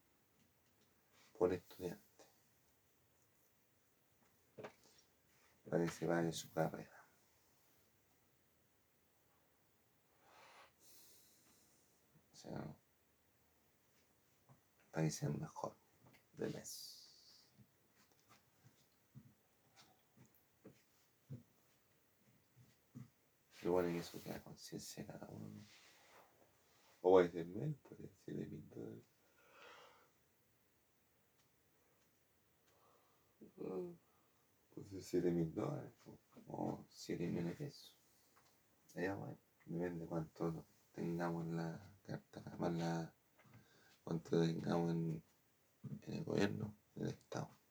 por 1.40 1.52
estudiante. 1.52 2.04
Para 5.68 5.86
que 5.86 5.90
se 5.90 6.32
su 6.32 6.52
carrera. 6.52 7.08
O 12.32 12.36
sea, 12.36 12.76
para 14.92 15.04
que 15.04 15.10
sea 15.10 15.30
mejor 15.30 15.76
de 16.34 16.50
mes. 16.50 16.93
Lo 23.64 23.72
bueno 23.72 23.98
eso 23.98 24.22
queda 24.22 24.44
conciencia 24.44 25.04
de 25.04 25.12
cada 25.12 25.28
uno. 25.30 25.48
¿no? 25.48 25.68
O 27.02 27.12
puede 27.12 27.30
ser 27.30 27.46
menos, 27.48 27.78
puede 27.82 28.02
ser 28.02 28.12
7 28.26 28.46
mil 28.46 28.70
dólares. 28.70 29.04
Puede 34.74 34.90
ser 34.90 35.02
7 35.02 35.32
mil 35.32 35.54
dólares 35.54 35.94
o 36.48 36.86
7 36.90 37.28
millones 37.28 37.58
de 37.58 37.66
pesos. 37.66 37.98
Ya, 38.96 39.16
bueno, 39.16 39.38
depende 39.66 40.06
cuánto 40.06 40.66
tengamos 40.92 41.48
en 41.48 41.58
la 41.58 41.92
carta, 42.06 42.42
más 42.60 42.74
la, 42.74 43.14
cuánto 44.04 44.42
tengamos 44.42 44.92
en, 44.92 45.24
en 46.04 46.14
el 46.14 46.24
gobierno, 46.24 46.76
en 46.96 47.04
el 47.04 47.10
Estado. 47.10 47.63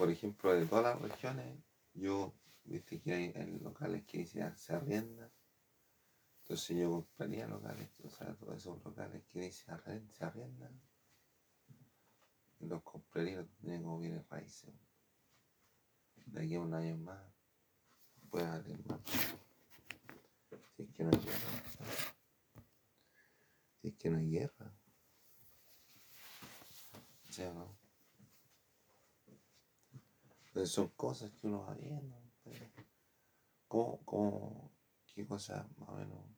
Por 0.00 0.10
ejemplo, 0.10 0.54
de 0.54 0.64
todas 0.64 0.82
las 0.98 1.02
regiones, 1.10 1.62
yo, 1.92 2.32
viste 2.64 3.02
que 3.02 3.12
hay 3.12 3.58
locales 3.58 4.02
que 4.06 4.16
dicen 4.16 4.56
se 4.56 4.72
arrienda, 4.72 5.30
entonces 6.38 6.74
yo 6.78 6.90
compraría 6.90 7.46
locales, 7.46 7.90
o 8.00 8.08
sea, 8.08 8.34
todos 8.34 8.56
esos 8.56 8.82
locales 8.82 9.22
que 9.26 9.40
dicen 9.40 9.74
arrend- 9.74 10.08
se 10.08 10.24
arriendan, 10.24 10.80
los 12.60 12.82
compraría 12.82 13.42
los 13.42 13.50
tendría 13.50 13.82
como 13.82 13.98
bienes 13.98 14.26
raíces. 14.30 14.72
De 16.24 16.44
aquí 16.44 16.54
a 16.54 16.60
un 16.60 16.72
año 16.72 16.96
más, 16.96 17.22
puede 18.30 18.46
valer 18.46 18.82
más. 18.86 19.00
Si 20.76 20.82
es 20.82 20.88
que 20.94 21.04
no 21.04 21.10
hay 21.10 21.18
guerra. 21.18 21.62
Si 23.82 23.88
es 23.88 23.94
que 23.96 24.08
no 24.08 24.16
hay 24.16 24.30
guerra. 24.30 24.72
¿Sí 27.28 27.42
o? 27.42 27.79
Son 30.66 30.88
cosas 30.88 31.30
que 31.32 31.46
uno 31.46 31.62
va 31.66 31.74
viendo. 31.74 32.16
¿Cómo, 33.68 34.04
cómo, 34.04 34.72
qué 35.06 35.26
cosa 35.26 35.68
más 35.78 35.88
o 35.88 35.92
menos? 35.94 36.28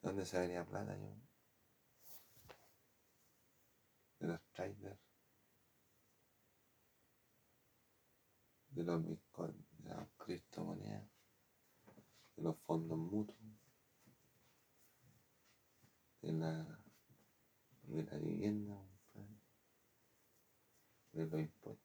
¿De 0.00 0.08
dónde 0.08 0.24
se 0.24 0.40
venía 0.40 0.64
plata 0.64 0.96
yo? 0.96 1.14
De 4.18 4.26
los 4.26 4.40
traders. 4.52 4.98
De 8.70 8.84
los 8.84 9.06
bitcoins, 9.06 9.66
de 9.78 9.90
las 9.90 10.08
criptomonedas. 10.16 11.08
De 12.36 12.42
los 12.42 12.56
fondos 12.60 12.98
mutuos. 12.98 13.38
De 16.22 16.32
la, 16.32 16.82
de 17.82 18.02
la 18.04 18.16
vivienda. 18.16 18.82
De 21.12 21.26
los 21.26 21.40
impuestos. 21.40 21.79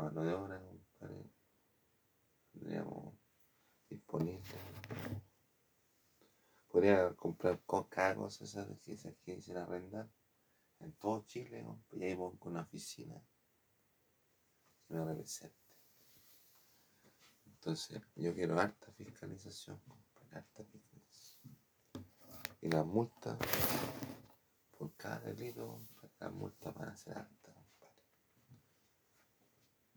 La 0.00 0.06
mano 0.06 0.22
de 0.24 0.32
obra, 0.32 0.58
compadre, 0.62 1.30
tendríamos 2.52 3.14
disponible. 3.90 4.54
Podría 6.70 7.12
comprar 7.14 7.60
co- 7.66 7.86
cada 7.86 8.14
cosa 8.14 8.44
esas 8.44 8.66
que, 8.80 8.96
que 9.22 9.34
dicen 9.36 9.58
arrendar 9.58 10.08
en 10.78 10.92
todo 10.92 11.22
Chile, 11.26 11.62
compadre, 11.62 11.98
y 11.98 12.04
ahí 12.04 12.16
pongo 12.16 12.38
una 12.48 12.62
oficina 12.62 13.22
me 14.88 15.04
represente. 15.04 15.54
Entonces, 17.44 18.00
yo 18.16 18.34
quiero 18.34 18.58
harta 18.58 18.90
fiscalización, 18.92 19.78
compadre, 19.80 20.38
harta 20.38 20.64
fiscalización. 20.64 21.58
Y 22.62 22.68
las 22.70 22.86
multas, 22.86 23.38
por 24.78 24.94
cada 24.94 25.20
delito, 25.20 25.78
las 26.18 26.32
multas 26.32 26.74
van 26.74 26.88
a 26.88 26.96
ser. 26.96 27.26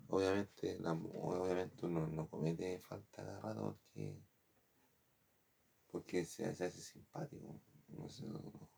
Obviamente, 0.09 0.77
la, 0.79 0.93
obviamente 0.93 1.85
uno 1.85 2.07
no 2.07 2.27
comete 2.29 2.79
falta 2.79 3.07
cada 3.23 3.39
rato 3.41 3.61
porque, 3.63 4.15
porque 5.91 6.25
se, 6.25 6.53
se 6.55 6.65
hace 6.65 6.81
simpático. 6.81 7.59
Uno 7.89 8.07
Entonces 8.09 8.21
uno, 8.25 8.69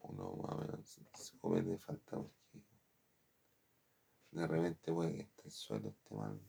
uno 0.00 0.32
más 0.36 0.52
o 0.52 0.58
se 1.14 1.38
comete 1.38 1.78
falta 1.78 2.16
porque 2.16 2.62
de 4.32 4.46
repente 4.46 4.92
puede 4.92 5.14
que 5.14 5.22
este 5.22 5.50
suelo 5.50 5.88
esté 5.88 6.14
mal, 6.14 6.40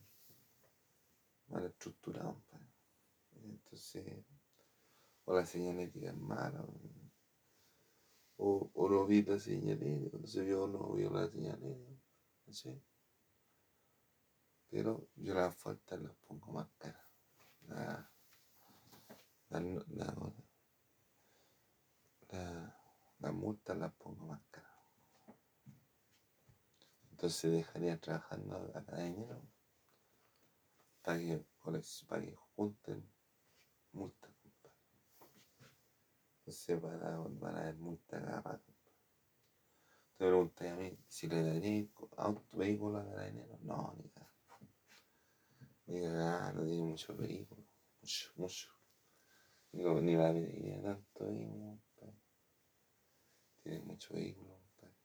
mal 1.48 1.64
estructurado. 1.66 2.42
Entonces, 3.42 4.04
o 5.24 5.34
la 5.34 5.44
señalética 5.44 6.08
es 6.10 6.16
mala, 6.16 6.64
o, 8.36 8.70
o 8.74 8.88
no 8.88 9.06
vi 9.06 9.22
la 9.22 9.38
señalética, 9.38 10.16
entonces 10.16 10.46
yo 10.46 10.66
no 10.66 10.92
vio 10.94 11.10
la 11.10 11.28
señalética, 11.28 11.92
sé. 12.52 12.80
Pero 14.72 15.06
yo 15.16 15.34
las 15.34 15.54
faltas 15.54 16.00
las 16.00 16.14
pongo 16.26 16.50
más 16.52 16.66
caras. 16.78 17.06
La, 17.68 18.10
la, 19.50 19.60
la, 19.60 20.32
la, 22.30 22.80
la 23.18 23.32
multa 23.32 23.74
las 23.74 23.92
pongo 23.92 24.24
más 24.28 24.40
caras. 24.50 24.72
Entonces 27.10 27.52
dejaría 27.52 28.00
trabajando 28.00 28.56
a 28.74 28.82
cada 28.82 29.02
dinero 29.02 29.42
para 31.02 31.18
que, 31.18 31.44
para 32.08 32.22
que 32.22 32.34
junten 32.56 33.12
multa, 33.92 34.28
compadre. 35.18 35.76
Entonces 36.38 36.80
para, 36.80 37.22
para 37.38 37.60
haber 37.60 37.76
multa 37.76 38.20
cada 38.22 38.40
rato. 38.40 38.72
Te 40.16 40.26
preguntas 40.26 40.72
a 40.72 40.76
mí 40.76 40.98
si 41.08 41.28
le 41.28 41.42
daría 41.42 41.86
auto, 42.16 42.56
vehículo 42.56 43.00
a 43.00 43.04
cada 43.04 43.26
dinero. 43.26 43.58
No, 43.60 43.94
ni 43.98 44.08
Ni 45.86 46.00
nada, 46.00 46.52
no 46.52 46.64
tiene 46.64 46.82
mucho 46.82 47.16
vehículo. 47.16 47.62
Mucho, 48.00 48.32
mucho. 48.36 48.68
Digo, 49.72 50.00
ni 50.00 50.16
la 50.16 50.32
pediría 50.32 50.82
tanto 50.82 51.26
vehículo, 51.26 51.78
compadre. 51.96 52.20
Tiene 53.62 53.80
mucho 53.80 54.14
vehículo. 54.14 54.54
compadre. 54.54 54.96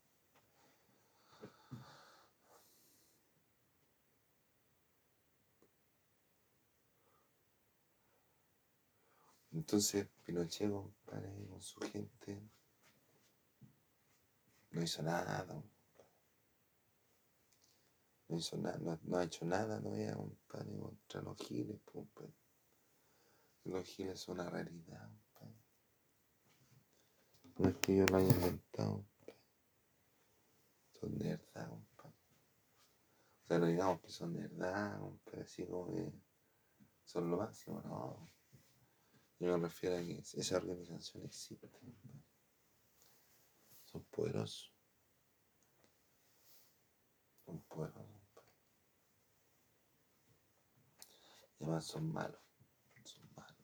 Entonces 9.52 10.08
Pinochet, 10.24 10.70
compadre, 10.70 11.48
con 11.50 11.62
su 11.62 11.80
gente, 11.80 12.42
no 14.72 14.84
hizo 14.84 15.02
nada, 15.02 15.46
compadre. 15.48 15.77
No 18.30 18.38
hizo 18.38 18.58
nada, 18.58 18.78
no, 18.80 19.00
no 19.04 19.18
ha 19.18 19.24
hecho 19.24 19.46
nada 19.46 19.82
todavía, 19.82 20.14
compadre, 20.14 20.78
contra 20.78 21.22
los 21.22 21.38
giles, 21.38 21.82
compadre. 21.84 22.34
Los 23.64 23.86
giles 23.86 24.20
son 24.20 24.40
una 24.40 24.50
realidad, 24.50 25.10
compadre. 25.34 25.62
No 27.58 27.70
es 27.70 27.76
que 27.78 27.96
yo 27.96 28.06
lo 28.06 28.18
haya 28.18 28.34
inventado, 28.34 28.92
compadre. 28.96 29.40
Son 30.92 31.18
de 31.18 31.30
verdad, 31.30 31.70
compadre. 31.70 32.18
O 33.44 33.48
sea, 33.48 33.60
no 33.60 33.66
digamos 33.68 34.02
que 34.02 34.10
son 34.10 34.34
de 34.34 34.42
verdad, 34.42 35.00
compadre, 35.00 35.44
así 35.44 35.66
como 35.66 35.88
que 35.94 36.12
son 37.06 37.32
lo 37.32 37.38
máximo, 37.38 37.82
no. 37.82 38.30
Yo 39.40 39.58
me 39.58 39.68
refiero 39.68 39.96
a 39.96 40.00
que 40.00 40.20
esa 40.20 40.58
organización 40.58 41.24
existe. 41.24 41.70
compadre. 41.70 42.24
Son 43.86 44.04
poderosos. 44.04 44.74
Son 47.46 47.62
poderosos. 47.62 48.17
Además 51.68 51.86
son 51.86 52.12
malos. 52.14 52.42
Son 53.04 53.30
malos. 53.36 53.58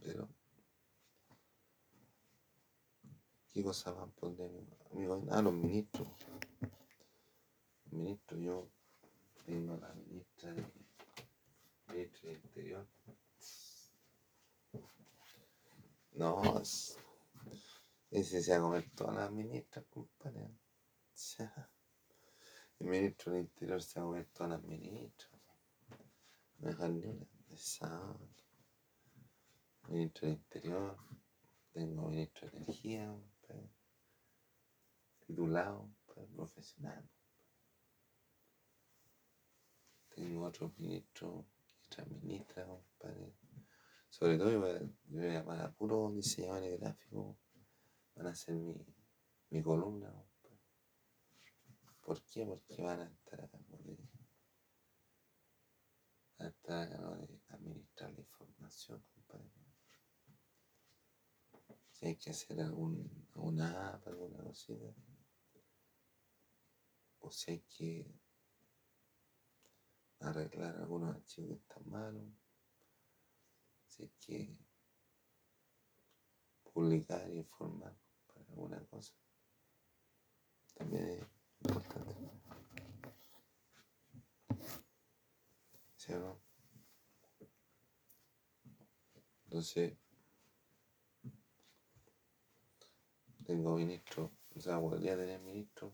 Pero, 0.00 0.28
¿qué 3.48 3.62
cosa 3.62 3.90
van 3.92 4.08
a 4.10 4.12
poner? 4.12 4.50
Ah, 5.30 5.42
los 5.42 5.52
ministros. 5.52 6.08
Los 7.84 7.92
ministros, 7.92 8.40
yo 8.40 8.70
tengo 9.44 9.74
a 9.74 9.78
la 9.78 9.94
ministra 9.94 10.52
de, 10.54 10.72
ministra 11.88 12.30
del 12.30 12.40
Interior. 12.44 12.88
No, 16.12 16.60
es- 16.60 16.98
ese 18.10 18.42
se 18.42 18.58
va 18.58 18.78
a 18.78 18.82
todas 18.94 19.16
las 19.16 19.32
ministras, 19.32 19.84
compadre. 19.90 20.50
El 22.78 22.88
ministro 22.88 23.32
del 23.32 23.42
Interior 23.42 23.82
se 23.82 24.00
va 24.00 24.18
a 24.18 24.48
las 24.48 24.62
ministras. 24.62 25.32
No 26.58 26.88
ni 26.88 27.06
una 27.06 27.26
de 27.48 27.56
sábado. 27.56 28.28
Ministro 29.88 30.28
del 30.28 30.36
Interior. 30.36 30.96
Tengo 31.72 32.08
ministro 32.08 32.50
de 32.50 32.56
Energía, 32.58 33.06
compadre. 33.06 33.70
Titulado, 35.26 35.90
compadre, 36.04 36.28
profesional. 36.34 37.10
Tengo 40.14 40.46
otro 40.46 40.72
ministro 40.76 41.46
y 41.46 41.86
otra 41.86 42.04
ministra, 42.04 42.66
compadre. 42.66 43.34
Sobre 44.10 44.38
todo 44.38 44.50
yo 44.50 44.60
voy 44.60 44.70
a, 44.70 45.32
llamar 45.32 45.60
a 45.60 45.72
puros 45.72 46.14
diseñadores 46.14 46.78
gráficos. 46.78 47.36
Van 48.14 48.26
a 48.26 48.34
ser 48.34 48.54
mi, 48.54 48.74
mi 49.50 49.62
columna. 49.62 50.25
¿Por 52.06 52.22
qué? 52.22 52.46
Porque 52.46 52.80
van 52.80 53.00
a 53.00 53.04
estar 53.04 53.40
a 53.40 53.48
cargo 53.48 53.78
de, 53.82 53.98
a 56.38 56.46
estar 56.46 56.86
a 56.86 56.88
cargo 56.88 57.16
de 57.16 57.42
administrar 57.48 58.12
la 58.12 58.20
información, 58.20 59.04
compadre. 59.12 59.50
Si 61.90 62.06
hay 62.06 62.16
que 62.16 62.30
hacer 62.30 62.60
algún, 62.60 63.26
alguna 63.34 63.88
app, 63.88 64.06
alguna 64.06 64.40
cosita. 64.44 64.94
O 67.18 67.30
si 67.32 67.50
hay 67.50 67.60
que 67.62 68.14
arreglar 70.20 70.76
algunos 70.76 71.12
archivos 71.12 71.58
que 71.58 71.62
están 71.62 71.90
malos. 71.90 72.32
Si 73.88 74.04
hay 74.04 74.12
que 74.20 74.56
publicar 76.72 77.28
y 77.32 77.38
informar 77.38 77.98
para 78.28 78.46
alguna 78.46 78.86
cosa. 78.86 79.12
También 80.76 81.08
es 81.08 81.35
importante. 81.66 82.14
¿Sí 85.96 86.12
o 86.12 86.18
no? 86.18 86.40
Entonces, 89.44 89.96
tengo 93.44 93.76
ministro, 93.76 94.32
o 94.54 94.60
sea, 94.60 94.80
podría 94.80 95.16
tener 95.16 95.40
ministro, 95.40 95.92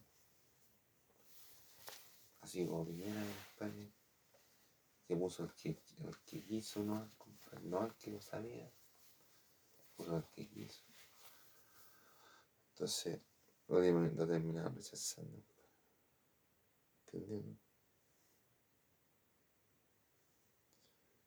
así 2.41 2.67
como 2.67 2.87
Piñera, 2.87 3.23
compadre, 3.57 3.93
que 5.07 5.17
puso 5.17 5.45
el 5.45 5.53
que, 5.53 5.69
el 5.69 6.19
que 6.25 6.43
quiso, 6.43 6.83
¿no? 6.83 7.11
no 7.63 7.87
el 7.87 7.95
que 7.95 8.11
lo 8.11 8.21
sabía, 8.21 8.71
puso 9.97 10.17
el 10.17 10.25
que 10.35 10.49
quiso. 10.49 10.83
Entonces, 12.71 13.21
lo, 13.69 13.81
lo 13.81 14.27
terminaron 14.27 14.75
rechazando. 14.75 15.52
¿Entendiendo? 17.13 17.59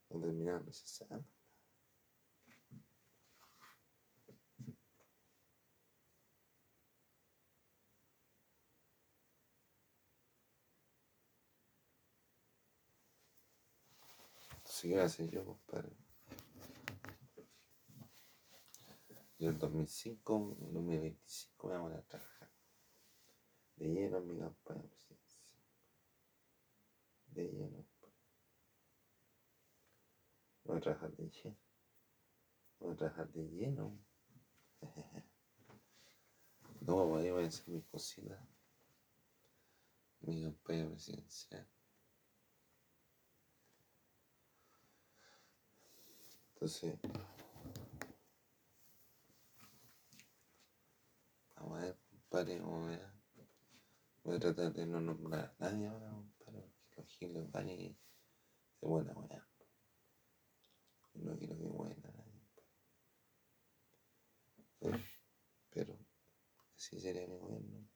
Lo 0.09 0.19
terminaron 0.19 0.65
rechazando. 0.65 1.25
Entonces, 14.57 14.81
¿qué 14.81 14.89
voy 14.89 14.99
a 14.99 15.05
hacer 15.05 15.29
yo, 15.29 15.45
compadre? 15.45 15.95
Yo 19.37 19.49
en 19.49 19.59
2005, 19.59 20.57
en 20.59 20.73
2025 20.73 21.67
me 21.67 21.77
voy 21.77 21.93
a 21.93 22.01
trabajar. 22.01 22.51
De 23.75 23.87
lleno 23.87 24.17
en 24.17 24.27
mi 24.27 24.39
campaña. 24.39 24.89
De 27.35 27.51
lleno. 27.51 27.85
Voy 30.63 30.77
a 30.77 30.79
trabajar 30.79 31.11
de 31.17 31.29
lleno. 31.29 31.57
Voy 32.79 32.93
a 32.93 32.95
trabajar 32.95 33.27
de 33.33 33.43
lleno. 33.49 33.99
No, 36.79 37.07
voy 37.07 37.27
a 37.27 37.47
hacer 37.47 37.67
mis 37.67 37.85
cositas. 37.87 38.39
Mi 40.21 40.43
campaña 40.43 40.87
presidencial. 40.87 41.67
Entonces, 46.53 46.97
vamos 51.55 51.79
a 51.79 51.81
ver, 51.81 51.99
compadre, 52.09 52.59
vamos 52.61 52.87
a 52.87 52.89
ver. 52.91 53.13
Voy 54.23 54.35
a 54.37 54.39
tratar 54.39 54.71
de 54.71 54.85
no 54.85 55.01
nombrar 55.01 55.53
a 55.59 55.65
nadie 55.65 55.87
ahora, 55.87 56.23
Hill, 57.19 57.33
los 57.33 57.51
Bunny. 57.51 57.97
Es 58.81 58.89
buena, 58.89 59.13
buena. 59.13 59.47
No 61.15 61.37
quiero 61.37 61.57
que 61.57 61.63
buena. 61.63 62.13
Pero, 64.79 64.99
pero 65.69 65.97
así 66.75 66.99
sería 66.99 67.27
mi 67.27 67.37
gobierno. 67.37 67.87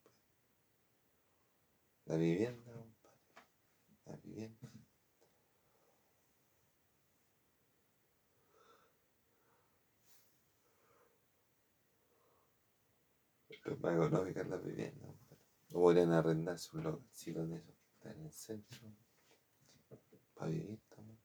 La 2.05 2.15
vivienda, 2.15 2.73
compadre. 2.73 3.19
La 4.05 4.15
vivienda. 4.17 4.71
Pero 13.63 13.77
más 13.77 13.93
económica 13.93 14.43
la 14.43 14.57
vivienda, 14.57 15.05
compadre. 15.05 15.43
No 15.69 15.79
podrían 15.79 16.11
arrendar 16.13 16.57
sus 16.57 16.81
locales, 16.81 17.11
si 17.11 17.33
con 17.33 17.53
eso 17.53 17.78
están 18.09 18.19
en 18.19 18.25
el 18.25 18.31
centro. 18.31 18.79
Para 20.33 20.51
vivir 20.51 20.79
también. 20.89 21.19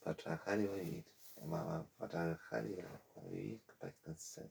Para 0.00 0.16
trabajar 0.16 0.60
y 0.60 0.66
para 0.66 0.82
vivir. 0.82 1.06
Además, 1.36 1.86
para 1.96 2.10
trabajar 2.10 2.66
y 2.66 2.76
para, 3.14 3.28
vivir, 3.28 3.62
para 3.78 3.92
descansar. 3.92 4.48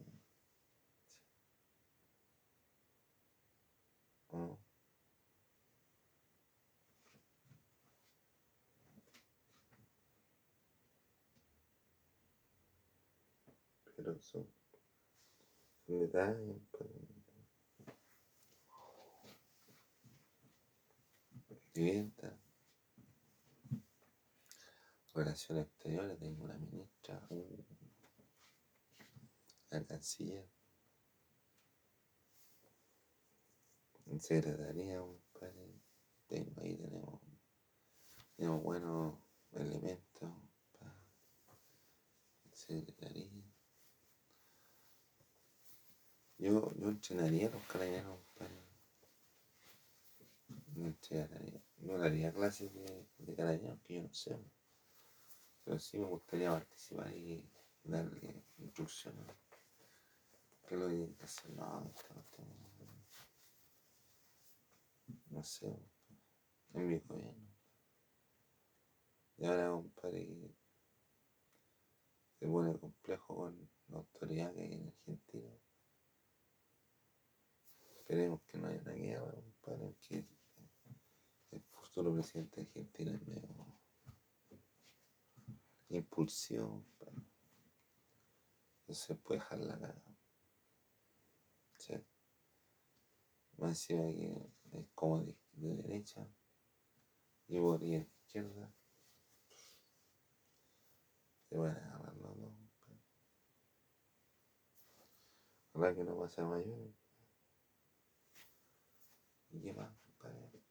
¿O 4.31 4.59
Pero 13.95 14.19
son 14.19 14.45
detalles, 15.87 16.61
pues. 16.71 17.14
Vivienda. 21.75 22.39
Relaciones 25.13 25.65
exteriores, 25.65 26.17
tengo 26.19 26.45
una 26.45 26.57
ministra, 26.57 27.27
la 29.69 29.83
canciller, 29.83 30.49
secretaría, 34.19 35.01
un 35.01 35.21
padre, 35.33 35.81
tengo 36.27 36.61
ahí, 36.61 36.77
tenemos, 36.77 37.19
tenemos 38.37 38.63
buenos 38.63 39.19
elementos 39.51 40.31
para 40.79 40.95
secretaría. 42.53 43.43
Yo, 46.37 46.73
yo 46.75 46.87
entrenaría 46.87 47.49
a 47.49 47.51
los 47.51 47.63
carabineros, 47.63 48.17
padre. 48.33 48.63
No 50.75 50.87
entrenaría, 50.87 51.64
no 51.85 51.97
daría 51.97 52.33
clases 52.33 52.73
de, 52.73 53.07
de 53.19 53.35
carabineros, 53.35 53.79
que 53.81 53.95
yo 53.95 54.01
no 54.03 54.13
sé. 54.13 54.37
Pero 55.63 55.79
sí 55.79 55.97
me 55.97 56.05
gustaría 56.05 56.51
participar 56.51 57.11
y 57.15 57.47
darle 57.83 58.43
instrucciones. 58.57 59.25
¿Qué 60.67 60.75
lo 60.75 60.87
que 60.89 61.23
hacer? 61.23 61.51
No, 61.51 61.93
no 65.29 65.43
sé, 65.43 65.77
en 66.73 66.87
mi 66.87 66.97
gobierno. 66.99 67.55
Y 69.37 69.45
ahora, 69.45 69.69
compadre, 69.69 70.55
se 72.39 72.47
pone 72.47 72.79
complejo 72.79 73.35
con 73.35 73.69
la 73.89 73.97
autoridad 73.97 74.53
que 74.53 74.61
hay 74.61 74.73
en 74.73 74.87
Argentina. 74.87 75.51
Esperemos 77.97 78.41
que 78.43 78.57
no 78.57 78.67
haya 78.67 78.81
una 78.81 78.93
guerra, 78.93 79.33
compadre, 79.33 79.95
que 80.01 80.25
futuro 81.95 82.13
presidente 82.13 82.57
de 82.57 82.67
Argentina 82.67 83.11
es 83.13 83.25
medio 83.25 83.65
impulsión. 85.87 86.85
No 88.85 88.93
se 88.93 89.15
puede 89.15 89.39
dejar 89.39 89.59
la 89.59 89.79
cara. 89.79 90.01
Más 93.57 93.69
encima 93.69 94.01
que 94.01 94.51
es 94.73 94.87
como 94.93 95.21
de, 95.21 95.37
derecha 95.53 96.27
y 97.47 97.59
Boris 97.59 97.91
de 97.91 98.11
izquierda. 98.25 98.73
Se 101.47 101.57
van 101.57 101.77
a 101.77 101.95
agarrar 101.95 102.15
los 102.17 102.37
dos. 102.37 102.53
Ojalá 105.71 105.95
que 105.95 106.03
no 106.03 106.19
pase 106.19 106.41
a 106.41 106.45
mayor. 106.45 106.93
¿Y 109.51 109.61
qué 109.61 109.71
más, 109.71 109.95
compadre? 109.99 110.65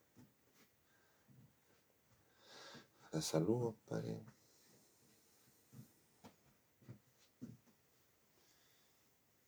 La 3.15 3.21
salud. 3.23 3.75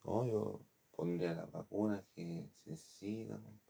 No, 0.05 0.25
yo 0.25 0.61
pondría 0.93 1.35
la 1.35 1.45
vacuna 1.45 2.03
que 2.15 2.49
se 2.65 2.71
necesita, 2.71 3.35
compadre. 3.35 3.67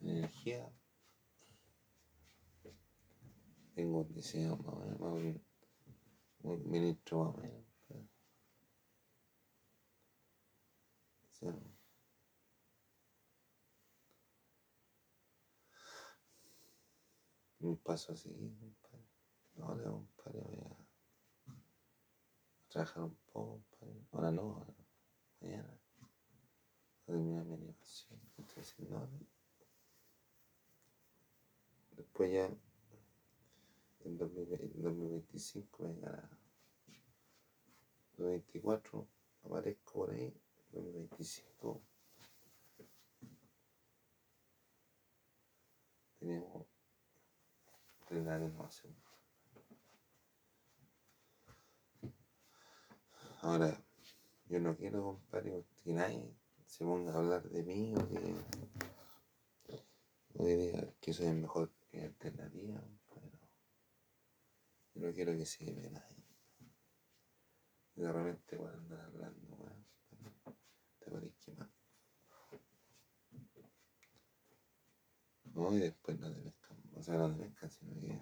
No 0.00 0.28
sé 0.28 0.31
Energía. 0.44 0.72
Tengo 3.74 4.00
un 4.00 4.12
deseo 4.12 4.56
más 4.56 4.74
o 4.74 4.80
un 6.42 6.68
ministro 6.68 7.32
más 7.32 7.36
o. 7.36 8.02
Un 17.60 17.76
paso 17.78 18.12
así, 18.12 18.28
compadre. 18.58 19.06
Ahora, 19.60 19.84
compadre, 19.84 20.40
voy 20.40 20.58
a 20.58 20.86
trabajar 22.68 23.04
un 23.04 23.16
poco. 23.32 23.62
Ahora 24.10 24.32
no, 24.32 24.42
ahora, 24.56 24.74
mañana. 25.40 25.78
Voy 26.00 26.08
a 26.08 27.18
terminar 27.18 27.44
mi 27.44 27.54
animación. 27.54 28.20
Estoy 28.36 28.62
haciendo 28.62 28.98
ahora. 28.98 29.31
Después 32.12 32.30
ya 32.30 32.44
en 34.04 34.18
2025 34.18 35.82
me 35.82 35.94
llegará 35.94 36.28
2024 38.18 39.08
aparezco 39.44 39.92
por 39.94 40.10
ahí 40.10 40.30
2025 40.72 41.80
tenemos 46.20 46.66
años 48.28 48.54
más 48.56 48.82
ahora 53.40 53.82
yo 54.50 54.60
no 54.60 54.76
quiero 54.76 55.02
compadre 55.02 55.64
que 55.82 55.94
nadie 55.94 56.36
se 56.66 56.84
ponga 56.84 57.14
a 57.14 57.16
hablar 57.16 57.42
de 57.48 57.62
mí 57.62 57.94
o 57.96 58.06
que, 58.06 58.34
o 60.34 60.44
que 60.44 60.56
diga 60.56 60.92
que 61.00 61.14
soy 61.14 61.28
el 61.28 61.36
mejor 61.36 61.70
que 61.92 62.00
alternativa 62.00 62.82
yo 64.94 65.06
no 65.06 65.12
quiero 65.12 65.32
que 65.32 65.44
se 65.44 65.64
nadie. 65.90 66.24
Y 67.94 68.00
de 68.00 68.12
repente 68.12 68.56
a 68.56 68.72
andar 68.72 69.00
hablando, 69.00 69.56
weón, 69.56 69.86
te 70.98 71.10
podéis 71.10 71.36
quemar. 71.36 71.70
No, 75.44 75.74
y 75.74 75.80
después 75.80 76.18
no 76.18 76.32
te 76.32 76.40
pescan, 76.40 76.78
o 76.94 77.02
sea, 77.02 77.18
no 77.18 77.36
te 77.36 77.44
pescan, 77.44 77.70
sino 77.70 78.00
que 78.00 78.18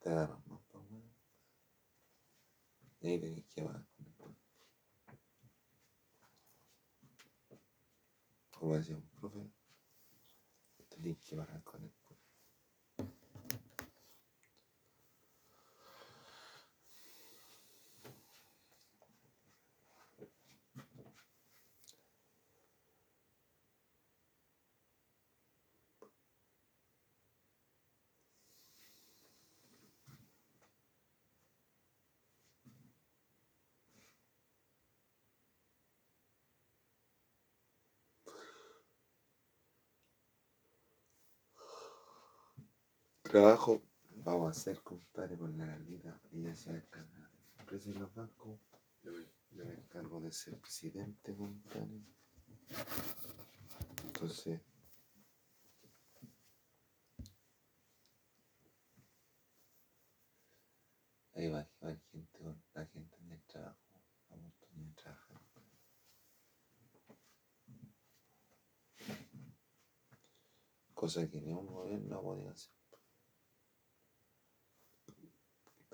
te 0.00 0.08
agarran 0.08 0.42
más, 0.46 0.60
pues, 0.70 0.84
weón. 0.90 1.14
Y 3.00 3.08
ahí 3.08 3.20
tenés 3.20 3.44
que 3.46 3.62
bajar 3.62 3.86
con 3.94 4.06
el 4.06 4.14
cuerpo. 4.14 4.40
Como 8.50 8.76
decía 8.76 8.96
un 8.96 9.08
profe, 9.10 9.50
tenés 10.88 11.18
que 11.18 11.36
bajar 11.36 11.62
con 11.62 11.82
el 11.82 11.90
cuerpo. 11.90 12.02
Trabajo 43.32 43.80
vamos 44.26 44.48
a 44.48 44.50
hacer, 44.50 44.82
compadre, 44.82 45.38
con 45.38 45.56
la 45.56 45.64
gallina. 45.64 46.20
Ella 46.32 46.54
se 46.54 46.70
va 46.70 46.76
a 46.76 46.80
encargar 46.80 47.30
y 47.72 47.92
los 47.94 48.14
bancos, 48.14 48.60
yo 49.02 49.12
me, 49.52 49.72
encargo 49.72 50.20
de 50.20 50.30
ser 50.30 50.58
presidente, 50.60 51.34
compadre. 51.34 52.02
Entonces, 54.04 54.60
ahí 61.34 61.48
va, 61.48 61.66
va 61.82 61.96
gente, 62.10 62.38
la 62.74 62.84
gente 62.84 63.16
en 63.22 63.32
el 63.32 63.42
trabajo, 63.44 63.80
la 64.28 64.36
oportunidad 64.36 64.88
de 64.88 64.94
trabajar. 64.94 65.40
Cosa 70.92 71.26
que 71.30 71.40
ni 71.40 71.54
un 71.54 71.66
gobierno 71.66 72.18
ha 72.18 72.22
podido 72.22 72.50
hacer. 72.50 72.71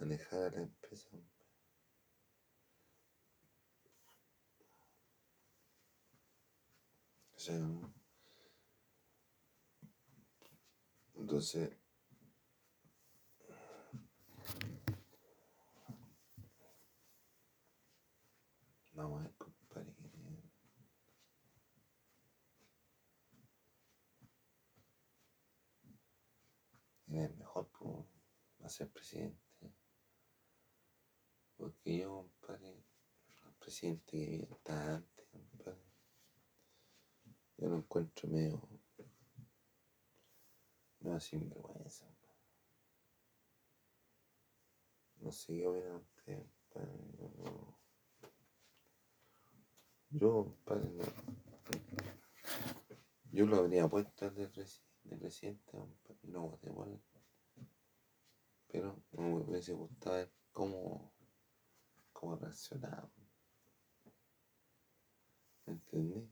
Manejar 0.01 0.53
la 0.53 0.63
empresa. 0.63 1.09
Entonces, 11.15 11.71
vamos 18.93 19.21
a 19.21 19.23
ver, 19.25 19.35
compadre, 19.37 19.95
es 27.09 27.37
mejor 27.37 27.69
pues, 27.79 28.07
va 28.63 28.69
ser 28.69 28.89
presidente. 28.91 29.48
Porque 31.59 31.99
yo, 31.99 32.11
compadre, 32.41 32.71
el 32.71 33.53
presidente 33.59 34.05
que 34.13 34.19
viene 34.27 34.49
está 34.51 34.95
antes, 34.97 35.27
compadre, 35.31 35.83
yo 37.59 37.69
lo 37.69 37.77
encuentro 37.77 38.29
medio, 38.31 38.63
no 41.01 41.19
sinvergüenza. 41.21 42.07
No 45.21 45.31
sé 45.31 45.53
qué 45.53 45.67
opinan 45.67 45.97
ustedes, 45.97 46.47
compadre. 46.73 46.99
No- 47.45 47.79
yo, 50.11 50.45
compadre, 50.45 50.91
no. 50.91 51.05
Yo 53.31 53.47
lo 53.47 53.57
habría 53.59 53.87
puesto 53.89 54.27
al 54.27 54.35
de, 54.35 54.51
presi- 54.51 54.83
de 55.05 55.17
presidente, 55.17 55.71
compadre, 55.71 56.19
no 56.25 56.49
voté 56.49 56.71
por 56.71 56.89
él. 56.89 57.01
Pero 58.69 59.03
me 59.13 59.35
hubiese 59.35 59.73
gustado 59.75 60.17
ver 60.17 60.33
cómo, 60.53 61.13
cómo 62.19 62.35
reaccionaba. 62.35 63.09
¿Me 65.67 65.75
entendí? 65.75 66.29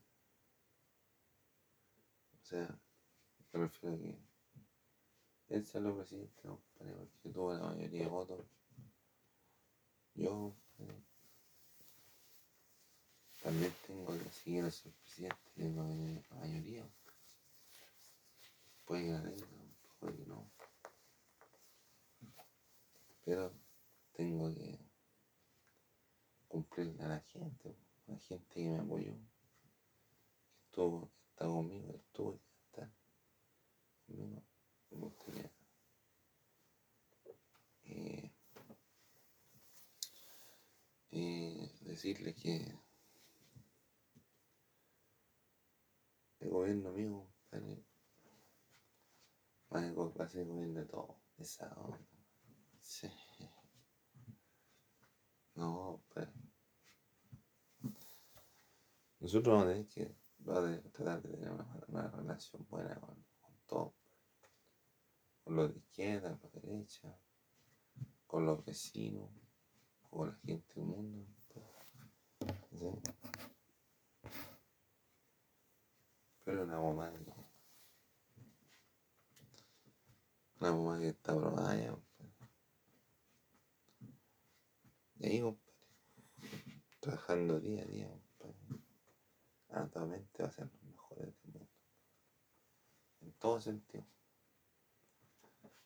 O 2.42 2.44
sea, 2.44 2.80
me 3.52 3.60
refiero 3.60 3.94
a 3.94 3.98
que 3.98 4.18
él 5.48 5.64
salió 5.64 5.96
presidente, 5.96 6.42
porque 6.42 7.30
tuvo 7.32 7.54
la 7.54 7.66
mayoría 7.66 8.02
de 8.02 8.08
votos. 8.08 8.44
Yo, 10.16 10.56
también 13.44 13.72
tengo 13.86 14.06
que 14.06 14.30
seguir 14.30 14.64
a 14.64 14.70
ser 14.72 14.92
presidente, 14.92 15.36
tengo 15.54 15.84
la 15.84 16.36
mayoría. 16.36 16.84
Puede 18.86 19.04
que 19.04 19.12
la 19.12 19.22
tenga, 19.22 19.46
puede 20.00 20.26
no. 20.26 20.50
Pero 23.24 23.52
tengo 24.16 24.52
que 24.52 24.85
cumplirle 26.56 27.04
a 27.04 27.08
la 27.08 27.20
gente, 27.20 27.76
a 28.08 28.12
la 28.12 28.18
gente 28.18 28.54
que 28.54 28.70
me 28.70 28.78
apoyó, 28.78 29.12
que 29.12 30.64
estuvo, 30.64 31.10
que 31.10 31.30
está 31.30 31.44
conmigo, 31.44 31.92
que 31.92 31.98
estuvo 31.98 32.32
que 32.32 32.38
está 32.64 32.90
conmigo. 34.06 34.42
Me 34.90 34.98
gustaría 34.98 35.52
eh, 37.84 38.32
eh, 41.10 41.70
decirle 41.82 42.34
que 42.34 42.78
el 46.40 46.48
gobierno 46.48 46.90
mío, 46.92 47.26
compadre, 47.50 47.84
va 49.68 50.24
a 50.24 50.28
ser 50.28 50.46
gobierno 50.46 50.80
de 50.80 50.86
todo, 50.86 51.18
esa 51.36 51.68
onda. 51.76 51.98
Sí. 52.80 53.10
No, 55.54 56.02
pero 56.14 56.30
nosotros 59.26 59.54
vamos 59.54 59.64
a 59.64 59.72
tener 59.72 59.88
que 59.88 60.14
va 60.48 60.58
a 60.58 60.80
tratar 60.92 61.20
de 61.20 61.30
tener 61.30 61.50
una, 61.50 62.08
relación 62.12 62.64
buena 62.70 62.94
con, 63.00 63.16
con 63.40 63.54
todo, 63.66 63.94
con 65.42 65.56
los 65.56 65.72
de 65.72 65.80
izquierda, 65.80 66.38
con 66.38 66.50
los 66.52 66.62
de 66.62 66.68
derecha, 66.70 67.18
con 68.24 68.46
los 68.46 68.64
vecinos, 68.64 69.28
con 70.08 70.28
la 70.28 70.36
gente 70.36 70.74
del 70.76 70.84
mundo. 70.84 71.26
Pero 76.44 76.62
una 76.62 76.80
mamá 76.80 77.12
que, 77.12 77.32
una 80.60 80.72
mamá 80.72 81.00
que 81.00 81.08
está 81.08 81.34
probada 81.34 81.74
ya. 81.74 81.98
Y 85.18 85.26
ahí, 85.26 85.40
compadre, 85.40 85.74
trabajando 87.00 87.58
día 87.58 87.82
a 87.82 87.86
día, 87.86 88.25
actualmente 89.82 90.42
va 90.42 90.48
a 90.48 90.52
ser 90.52 90.66
los 90.70 90.82
mejores 90.82 91.26
del 91.26 91.52
mundo. 91.52 91.68
En 93.20 93.32
todo 93.32 93.60
sentido. 93.60 94.06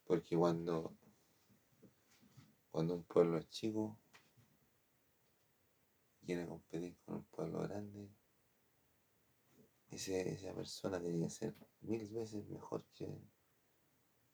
Porque 0.05 0.37
cuando, 0.37 0.97
cuando 2.71 2.95
un 2.95 3.05
pueblo 3.05 3.39
es 3.39 3.49
chico, 3.49 3.99
quiere 6.25 6.47
competir 6.47 6.97
con 7.05 7.17
un 7.17 7.25
pueblo 7.25 7.61
grande, 7.61 8.11
ese- 9.91 10.33
esa 10.33 10.55
persona 10.55 11.01
tiene 11.01 11.21
que 11.27 11.31
ser 11.31 11.55
mil 11.81 12.09
veces 12.09 12.47
mejor 12.49 12.85
que 12.95 13.21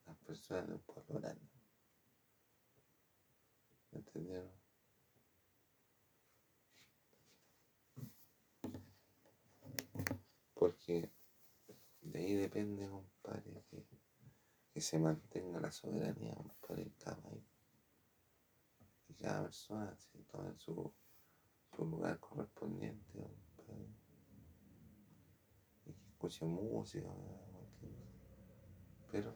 las 0.05 0.17
personas 0.19 0.67
de 0.69 0.75
un 0.75 0.81
pueblo 0.81 1.21
grande. 1.21 1.51
¿Me 3.91 3.99
entendieron? 3.99 4.66
Porque 10.57 11.13
de 12.01 12.19
ahí 12.19 12.35
depende, 12.35 12.89
compadre, 12.89 13.63
que, 13.71 13.87
que 14.73 14.81
se 14.81 14.99
mantenga 14.99 15.61
la 15.61 15.71
soberanía, 15.71 16.35
compadre, 16.35 16.83
en 16.83 16.91
cada 16.99 17.17
país. 17.19 17.45
Y 19.09 19.15
cada 19.15 19.43
persona 19.43 19.95
se 19.97 20.19
tome 20.25 20.57
su, 20.57 20.93
su 21.77 21.85
lugar 21.85 22.19
correspondiente, 22.19 23.13
compadre. 23.13 23.87
Y 25.85 25.93
que 25.93 26.09
escuche 26.09 26.45
música. 26.47 27.13
Pero 29.13 29.35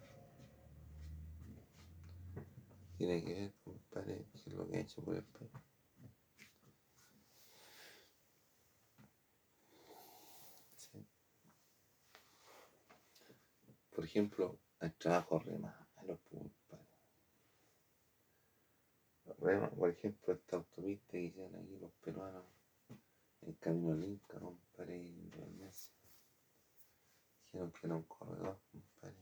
tiene 2.96 3.24
que 3.24 3.32
ver, 3.32 3.54
compadre, 3.64 4.26
qué 4.30 4.38
es 4.38 4.46
lo 4.54 4.68
que 4.68 4.76
ha 4.76 4.80
hecho 4.80 5.02
por 5.02 5.16
el 5.16 5.24
país. 5.24 5.50
Sí. 10.76 11.06
Por 14.00 14.06
ejemplo, 14.06 14.58
el 14.80 14.94
trabajo 14.94 15.38
rema 15.40 15.86
a 15.96 16.04
los 16.04 16.18
compadre. 16.20 16.88
Rema, 19.38 19.68
por 19.68 19.90
ejemplo, 19.90 20.32
esta 20.32 20.56
autopista 20.56 21.10
que 21.12 21.20
hicieron 21.24 21.54
aquí 21.54 21.76
los 21.76 21.92
peruanos, 22.02 22.46
el 23.42 23.58
camino 23.58 23.92
al 23.92 24.02
Inca, 24.02 24.40
compadre, 24.40 24.96
y 24.96 25.06
Independencia. 25.06 25.92
Dijeron 27.44 27.72
que 27.72 27.86
era 27.86 27.96
un 27.96 28.02
corredor, 28.04 28.58
compadre. 28.72 29.16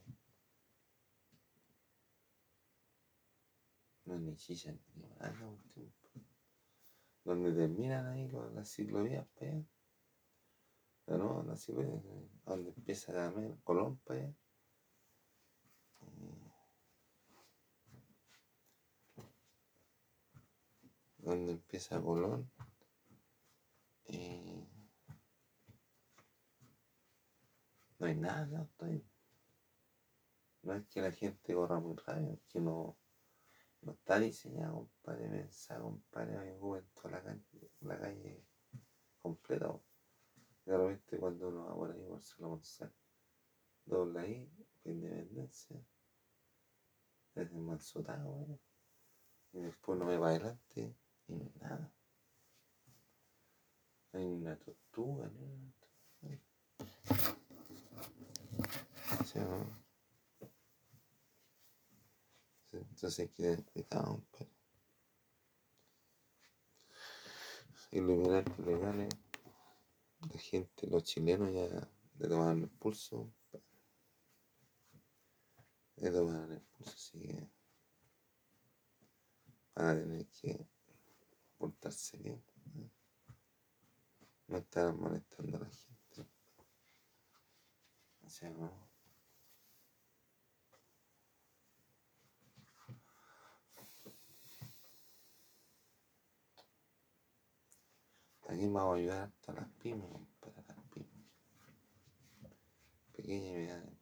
No 4.05 4.15
es 4.15 4.21
ni 4.21 4.35
chicha 4.37 4.71
ni 4.71 5.01
nada, 5.01 5.33
la 5.33 5.57
pues. 5.73 5.89
Donde 7.25 7.51
terminan 7.51 8.05
ahí 8.07 8.29
los- 8.29 8.53
las 8.53 8.69
ciclovías 8.69 9.27
para 9.37 9.51
allá. 9.51 9.65
No, 11.07 11.43
no, 11.43 11.57
ciclovías, 11.57 12.05
eh, 12.05 12.29
donde 12.45 12.69
empieza 12.69 13.11
Gamel, 13.11 13.59
Colón 13.65 13.97
para 14.05 14.21
allá. 14.21 14.33
Donde 21.17 21.51
empieza 21.51 22.01
Colón. 22.01 22.49
eh, 24.05 24.67
no 27.99 28.07
hay 28.07 28.15
nada 28.15 28.59
auto 28.59 28.85
ahí. 28.85 29.05
No 30.63 30.73
es 30.73 30.87
que 30.87 31.01
la 31.01 31.11
gente 31.11 31.53
corra 31.53 31.79
muy 31.79 31.95
rápido, 31.95 32.33
es 32.33 32.41
que 32.47 32.59
no, 32.59 32.97
no 33.81 33.91
está 33.93 34.19
diseñado, 34.19 34.75
compadre, 34.75 35.29
pensado, 35.29 35.83
compadre, 35.83 36.51
ocupen 36.53 36.85
toda 36.93 37.11
la 37.11 37.23
calle, 37.23 37.71
la 37.81 37.99
calle 37.99 38.43
completa. 39.21 39.79
De 40.65 41.17
cuando 41.19 41.47
uno 41.47 41.65
va 41.65 41.75
por 41.75 41.91
ahí 41.91 42.05
por 42.05 42.21
Sala 42.21 42.47
González, 42.47 42.93
dobla 43.85 44.21
ahí, 44.21 44.51
Independencia, 44.83 45.81
es 47.41 47.51
el 47.51 47.61
manzotado, 47.61 48.29
weón. 48.29 48.59
Y 49.53 49.59
después 49.61 49.95
uno 49.97 50.05
ve 50.05 50.17
para 50.17 50.31
adelante 50.31 50.95
y 51.27 51.33
no 51.33 51.43
hay 51.43 51.53
nada. 51.59 51.93
No 54.11 54.19
hay 54.19 54.25
una 54.25 54.55
tortuga, 54.57 55.27
¿no? 55.29 55.73
Sí, 59.25 59.39
Entonces 62.71 63.19
hay 63.19 63.27
que 63.29 63.43
tener 63.43 63.63
cuidado, 63.65 64.05
compadre. 64.15 64.49
Iluminantes 67.91 68.59
legales, 68.59 69.09
la 70.31 70.39
gente, 70.39 70.87
los 70.87 71.03
chilenos 71.03 71.51
ya 71.51 71.89
le 72.19 72.27
tomaron 72.27 72.63
el 72.63 72.69
pulso, 72.69 73.31
Le 76.01 76.11
tomaron 76.11 76.53
el 76.53 76.61
pulso, 76.61 76.93
así 76.95 77.19
que 77.19 77.49
van 79.75 79.87
a 79.87 79.95
tener 79.95 80.27
que 80.27 80.65
portarse 81.57 82.17
bien. 82.17 82.41
¿no? 84.47 84.57
Estar 84.57 84.93
molestando 84.93 85.57
a 85.57 85.59
la 85.59 85.69
gente. 85.69 86.29
O 88.23 88.29
sea, 88.29 88.49
no. 88.51 88.89
Aquí 98.47 98.67
vamos 98.67 98.93
a 98.93 98.97
ayudar 98.97 99.31
a 99.47 99.51
las 99.51 99.69
pymes, 99.79 100.09
compadre, 100.09 100.61
a 100.61 100.73
las 100.73 100.85
pymes. 100.85 101.25
Pequeña 103.11 103.49
y 103.49 103.53
mediana 103.53 103.98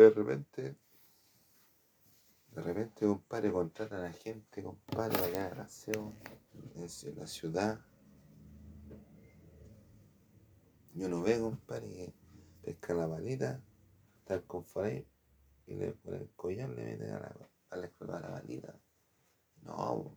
De 0.00 0.08
repente, 0.08 0.76
de 2.52 2.62
repente, 2.62 3.04
compadre, 3.04 3.52
contratan 3.52 4.02
a 4.02 4.12
gente, 4.14 4.62
compadre, 4.62 5.30
que 5.30 5.38
haga 5.38 5.64
aseo 5.64 6.14
en 6.74 7.16
la 7.18 7.26
ciudad. 7.26 7.78
Y 10.94 11.04
uno 11.04 11.20
ve, 11.20 11.38
compadre, 11.38 11.86
que 11.90 12.14
pesca 12.62 12.94
la 12.94 13.10
palita, 13.10 13.62
está 14.20 14.36
el 14.36 14.44
confort 14.44 15.04
y 15.66 15.74
le 15.74 15.92
pone 15.92 16.16
el 16.16 16.30
collar, 16.30 16.70
le 16.70 16.82
mete 16.82 17.10
a 17.10 17.18
la, 17.18 17.50
a 17.68 17.76
la, 17.76 17.90
a 18.16 18.20
la 18.20 18.40
palita. 18.40 18.80
No, 19.64 20.16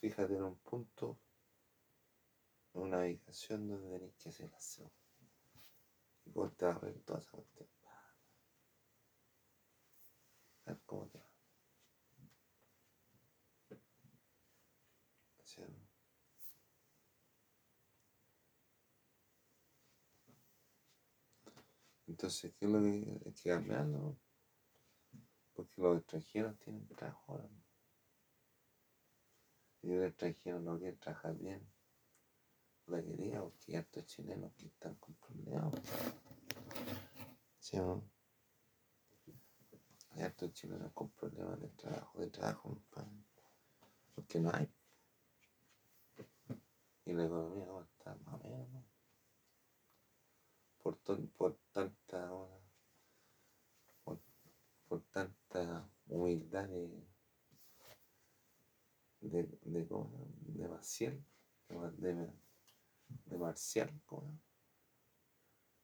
fíjate 0.00 0.34
en 0.34 0.42
un 0.42 0.56
punto, 0.56 1.16
en 2.74 2.80
una 2.82 2.98
habitación 2.98 3.68
donde 3.68 3.88
tenéis 3.90 4.14
que 4.16 4.28
hacer 4.30 4.52
aseo. 4.56 4.90
Y 6.26 6.30
vos 6.32 6.52
te 6.56 6.64
vas 6.66 6.78
a 6.78 6.80
ver 6.80 6.98
toda 7.04 7.20
esa 7.20 7.30
cuestión. 7.30 7.77
A 10.68 10.72
ver 10.72 10.80
cómo 10.84 11.10
Entonces, 22.06 22.52
¿qué 22.58 22.66
es 22.66 22.70
lo 22.70 22.80
que 22.80 23.20
hay 23.24 23.32
que 23.32 23.50
cambiarlo? 23.50 24.18
Porque 25.54 25.80
los 25.80 25.98
extranjeros 25.98 26.58
tienen 26.58 26.86
trabajo 26.88 27.32
ahora. 27.32 27.48
Y 29.82 29.92
el 29.92 30.04
extranjero 30.04 30.60
no 30.60 30.78
quiere 30.78 30.96
trabajar 30.96 31.34
bien. 31.36 31.66
La 32.86 33.02
quería 33.02 33.40
porque 33.40 33.72
hay 33.72 33.76
hartos 33.76 34.06
chilenos 34.06 34.52
que 34.54 34.66
están 34.66 34.96
con. 34.96 35.16
¿Sí 37.58 37.76
no? 37.76 38.17
Hay 40.18 40.24
hartos 40.24 40.52
chilenos 40.52 40.92
con 40.94 41.10
problemas 41.10 41.60
de 41.60 41.68
trabajo, 41.68 42.18
de 42.18 42.26
trabajo. 42.28 42.76
Porque 44.16 44.40
no 44.40 44.50
hay. 44.52 44.68
Y 47.04 47.12
la 47.12 47.24
economía 47.24 47.66
no 47.66 47.82
está 47.82 48.16
más 48.24 48.34
o 48.34 48.48
menos, 48.48 48.68
¿no? 48.70 48.84
Por, 50.82 50.98
por 51.36 51.56
tanta 51.72 52.30
por, 54.02 54.20
por 54.88 55.02
tanta 55.12 55.88
humildad 56.08 56.68
de 56.68 57.06
de, 59.20 59.42
de, 59.62 59.84
de 59.84 60.68
Maciel, 60.68 61.24
de, 61.68 62.14
de, 62.14 62.32
de 63.26 63.38
Marcial, 63.38 64.00
¿cómo? 64.04 64.38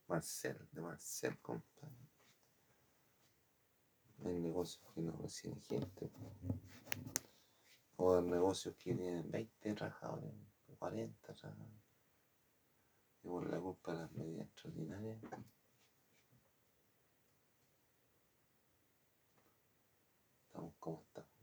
Marcel, 0.09 0.59
de 0.73 0.81
Marcel, 0.81 1.39
compadre. 1.41 2.04
Hay 4.23 4.39
negocios 4.39 4.85
que 4.95 5.01
no 5.01 5.13
reciben 5.13 5.61
gente, 5.63 6.11
o 7.97 8.21
negocios 8.21 8.75
que 8.77 8.95
tienen 8.95 9.31
20 9.31 9.75
trabajadores, 9.75 10.33
40 10.79 11.35
trabajadores. 11.35 11.83
Y 13.23 13.29
por 13.29 13.51
la 13.51 13.61
culpa 13.61 13.93
de 13.93 13.99
las 13.99 14.13
medidas 14.13 14.47
extraordinarias, 14.47 15.23
estamos 20.47 20.75
como 20.79 21.03
estamos. 21.03 21.35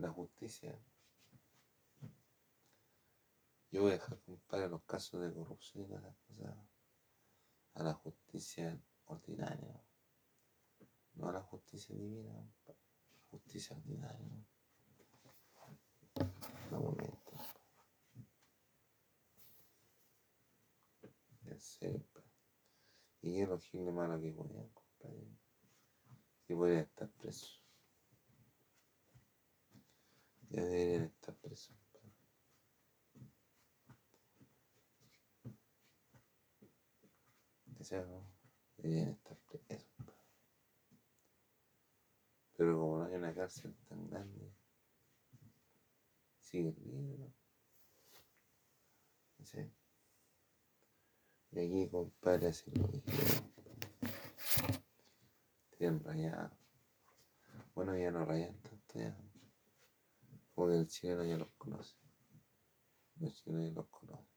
la 0.00 0.10
justicia. 0.10 0.78
Yo 3.70 3.82
voy 3.82 3.90
a 3.92 3.94
dejar, 3.94 4.18
compadre, 4.20 4.68
los 4.68 4.82
casos 4.82 5.20
de 5.20 5.32
corrupción 5.32 5.88
las 6.02 6.16
cosas 6.26 6.56
a 7.74 7.82
la 7.84 7.94
justicia 7.94 8.80
ordinaria, 9.12 9.80
no 11.14 11.28
a 11.28 11.32
la 11.32 11.42
justicia 11.42 11.94
divina, 11.94 12.44
justicia 13.30 13.76
ordinaria. 13.76 14.44
lento. 16.92 17.36
En 21.44 21.60
serio, 21.60 22.06
compadre. 22.12 22.30
Y 23.22 23.36
que 23.36 23.46
los 23.46 23.64
giles 23.64 23.92
malos 23.92 24.22
que 24.22 24.32
podían, 24.32 24.68
compadre, 24.68 25.26
que 26.46 26.54
podían 26.54 26.80
estar 26.80 27.08
presos. 27.10 27.62
Ya 30.48 30.62
deberían 30.62 31.04
estar 31.04 31.34
presos, 31.36 31.76
compadre. 31.92 32.14
Que. 38.80 38.88
Deberían 38.88 39.10
estar 39.10 39.36
presos. 39.36 39.90
Pero 42.56 42.78
como 42.78 42.98
no 42.98 43.04
hay 43.06 43.14
una 43.14 43.34
cárcel 43.34 43.74
tan 43.88 44.06
grande, 44.08 44.52
sigue 46.38 46.72
libre. 46.72 47.32
¿Sí? 49.42 49.70
Y 51.52 51.58
aquí, 51.58 51.90
compadre, 51.90 52.48
así 52.48 52.70
lo 52.70 52.86
dijeron. 52.88 53.52
Tienen 55.76 56.04
rayado. 56.04 56.50
Bueno, 57.74 57.96
ya 57.96 58.10
no 58.10 58.24
rayan 58.24 58.60
tanto 58.60 58.98
ya. 58.98 59.16
Porque 60.54 60.76
el 60.76 60.86
chileno 60.86 61.24
ya 61.24 61.36
los 61.36 61.50
conoce. 61.52 61.96
Los 63.18 63.34
chilenos 63.34 63.68
ya 63.68 63.72
los 63.72 63.88
conocen. 63.88 64.28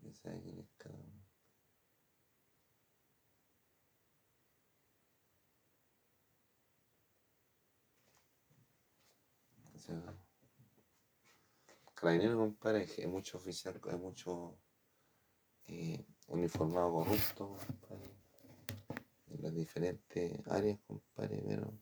Ya 0.00 0.12
sabe 0.14 0.40
quién 0.42 0.58
es 0.58 0.72
cada 0.76 0.94
uno. 0.94 1.25
Sea, 9.86 10.02
Carabinero, 11.94 12.38
compadre, 12.38 12.88
hay 12.98 13.06
mucho 13.06 13.38
oficial, 13.38 13.80
hay 13.88 13.96
mucho 13.96 14.58
eh, 15.68 16.04
uniformado 16.26 16.92
corrupto, 16.92 17.56
compadre, 17.66 18.10
en 19.28 19.42
las 19.42 19.54
diferentes 19.54 20.46
áreas, 20.48 20.80
compadre, 20.88 21.40
pero 21.46 21.72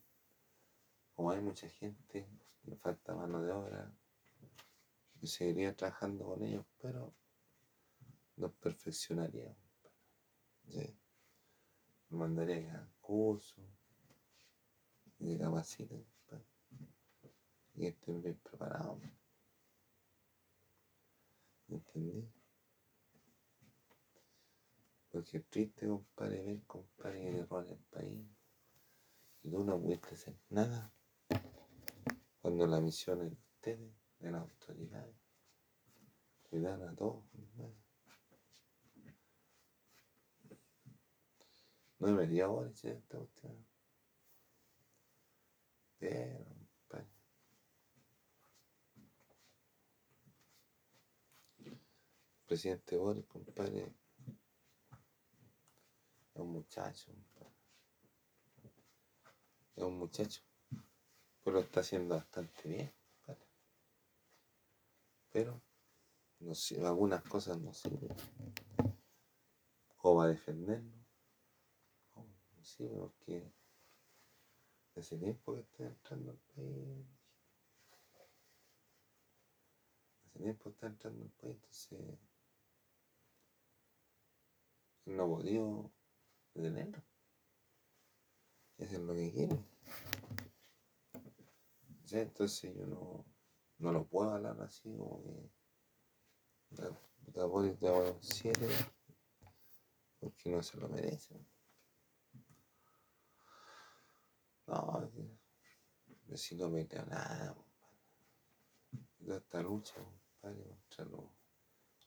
como 1.15 1.31
hay 1.31 1.41
mucha 1.41 1.67
gente, 1.67 2.27
le 2.65 2.75
falta 2.75 3.15
mano 3.15 3.41
de 3.41 3.51
obra, 3.51 3.91
yo 5.19 5.27
seguiría 5.27 5.75
trabajando 5.75 6.25
con 6.25 6.43
ellos, 6.43 6.65
pero 6.79 7.11
los 8.37 8.51
perfeccionaría, 8.53 9.55
compadre. 9.55 10.85
Sí. 10.85 10.99
Mandaría 12.09 12.75
a 12.75 12.87
curso, 13.01 13.61
y 15.17 15.37
capaciten. 15.39 16.14
Y 17.77 17.91
que 17.91 18.11
bien 18.13 18.39
preparados. 18.41 19.01
¿Entendí? 21.67 22.31
Porque 25.11 25.37
es 25.37 25.45
triste, 25.49 25.87
compadre, 25.87 26.41
ver, 26.41 26.63
compadre, 26.65 27.21
que 27.21 27.31
le 27.31 27.45
roban 27.45 27.69
el 27.69 27.79
país. 27.89 28.27
Y 29.43 29.49
tú 29.49 29.63
no 29.63 29.79
pudiste 29.79 30.13
hacer 30.13 30.35
nada. 30.49 30.93
Cuando 32.41 32.67
la 32.67 32.79
misión 32.79 33.21
es 33.21 33.31
de 33.31 33.37
ustedes, 33.37 33.93
de 34.19 34.31
las 34.31 34.41
autoridades. 34.41 35.15
Cuidar 36.49 36.81
a 36.81 36.93
todos, 36.95 37.25
compadre. 37.31 37.75
No 41.99 42.07
debería 42.07 42.45
ahora 42.45 42.69
esta 42.69 43.17
cuestión. 43.17 43.65
Pero, 45.97 46.45
compadre. 46.87 47.09
Presidente 52.45 52.95
Boris, 52.95 53.25
compadre, 53.25 53.91
es 56.33 56.41
un 56.41 56.51
muchacho, 56.51 57.11
compadre. 57.11 57.55
Es 59.75 59.83
un 59.83 59.97
muchacho. 59.97 60.41
Pero 61.43 61.57
lo 61.57 61.59
está 61.61 61.79
haciendo 61.79 62.15
bastante 62.15 62.69
bien, 62.69 62.93
compadre. 63.23 63.47
Pero 65.31 65.61
no 66.39 66.53
sé, 66.53 66.85
algunas 66.85 67.23
cosas 67.23 67.59
no 67.59 67.73
sirven. 67.73 68.15
O 70.03 70.15
va 70.15 70.25
a 70.25 70.27
defendernos. 70.27 71.07
No, 72.15 72.23
no 72.55 72.63
sirve 72.63 72.95
porque 72.95 73.51
hace 74.95 75.17
tiempo 75.17 75.53
que 75.53 75.61
está 75.61 75.85
entrando 75.85 76.31
al 76.31 76.37
país. 76.37 77.07
Hace 80.25 80.39
tiempo 80.39 80.69
está 80.69 80.87
entrando 80.87 81.23
al 81.23 81.31
país, 81.31 81.55
entonces 81.55 82.19
no 85.05 85.27
podido 85.27 85.91
detenerlo. 86.53 87.03
Y 88.77 88.83
hacer 88.83 88.99
lo 88.99 89.13
que 89.13 89.31
quiere. 89.31 89.65
¿Sí? 92.05 92.19
Entonces 92.19 92.75
yo 92.75 92.85
no, 92.85 93.25
no 93.77 93.91
lo 93.91 94.05
puedo 94.07 94.31
hablar 94.31 94.59
así 94.61 94.95
como 94.95 95.23
que 95.23 95.51
la 97.33 97.45
Boris 97.45 97.79
de 97.79 97.89
un 97.89 98.21
7 98.21 98.67
porque 100.19 100.49
no 100.49 100.63
se 100.63 100.77
lo 100.77 100.89
merece. 100.89 101.35
No, 104.67 105.11
si 106.35 106.55
no 106.55 106.69
me 106.69 106.85
da 106.85 107.05
nada, 107.05 107.53
compadre. 107.53 109.37
Esta 109.37 109.61
lucha, 109.61 109.95
compadre, 109.95 110.63
contra 110.63 111.05
los, 111.05 111.25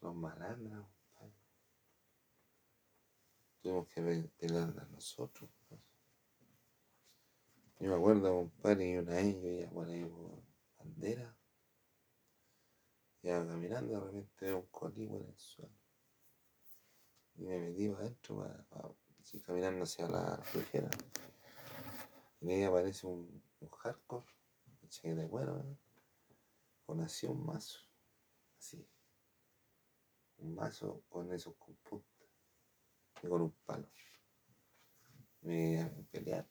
los 0.01 0.15
malandros, 0.17 0.87
Tuvimos 3.61 3.89
que 3.89 4.01
pe- 4.03 4.31
pelear 4.39 4.75
a 4.79 4.85
nosotros. 4.87 5.51
compadre. 5.51 5.85
Yo 7.81 7.89
me 7.91 7.95
acuerdo, 7.97 8.35
compadre, 8.35 8.91
y 8.91 8.97
una 8.99 9.15
vez 9.15 9.35
yo 9.41 9.49
iba 9.49 9.71
por 9.71 9.89
ahí 9.89 10.05
por 10.05 10.43
bandera. 10.79 11.37
Iba 13.23 13.47
caminando, 13.47 13.95
de 13.95 14.07
repente 14.07 14.45
veo 14.47 14.59
un 14.59 14.67
coligüe 14.67 15.19
en 15.21 15.27
el 15.29 15.39
suelo. 15.39 15.75
Y 17.37 17.43
me 17.43 17.59
metí 17.61 17.89
para 17.89 18.01
adentro, 18.05 18.37
para, 18.39 18.63
para- 18.65 18.95
caminando 19.45 19.85
hacia 19.85 20.09
la 20.09 20.39
flujera. 20.43 20.91
Y 22.41 22.51
ahí 22.53 22.63
aparece 22.63 23.07
un, 23.07 23.43
un 23.61 23.69
hardcore, 23.69 24.27
un 25.05 25.17
de 25.17 25.29
cuero, 25.29 25.65
con 26.87 27.01
así 27.01 27.27
un 27.27 27.45
mazo, 27.45 27.81
así. 28.59 28.89
Un 30.39 30.55
mazo 30.55 31.03
con 31.09 31.33
esos 31.33 31.55
con 31.57 31.75
punta 31.77 32.18
y 33.23 33.29
con 33.29 33.43
un 33.43 33.53
palo. 33.65 33.89
Me 35.43 36.07
pelear, 36.11 36.47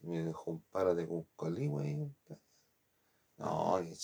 me 0.00 0.22
dejó 0.22 0.52
un 0.52 0.60
palo 0.70 0.94
de 0.94 1.06
un 1.06 1.26
coligüe 1.34 1.82
ahí, 1.82 1.96
compadre. 1.96 2.42
No, 3.38 3.78
qué 3.82 3.94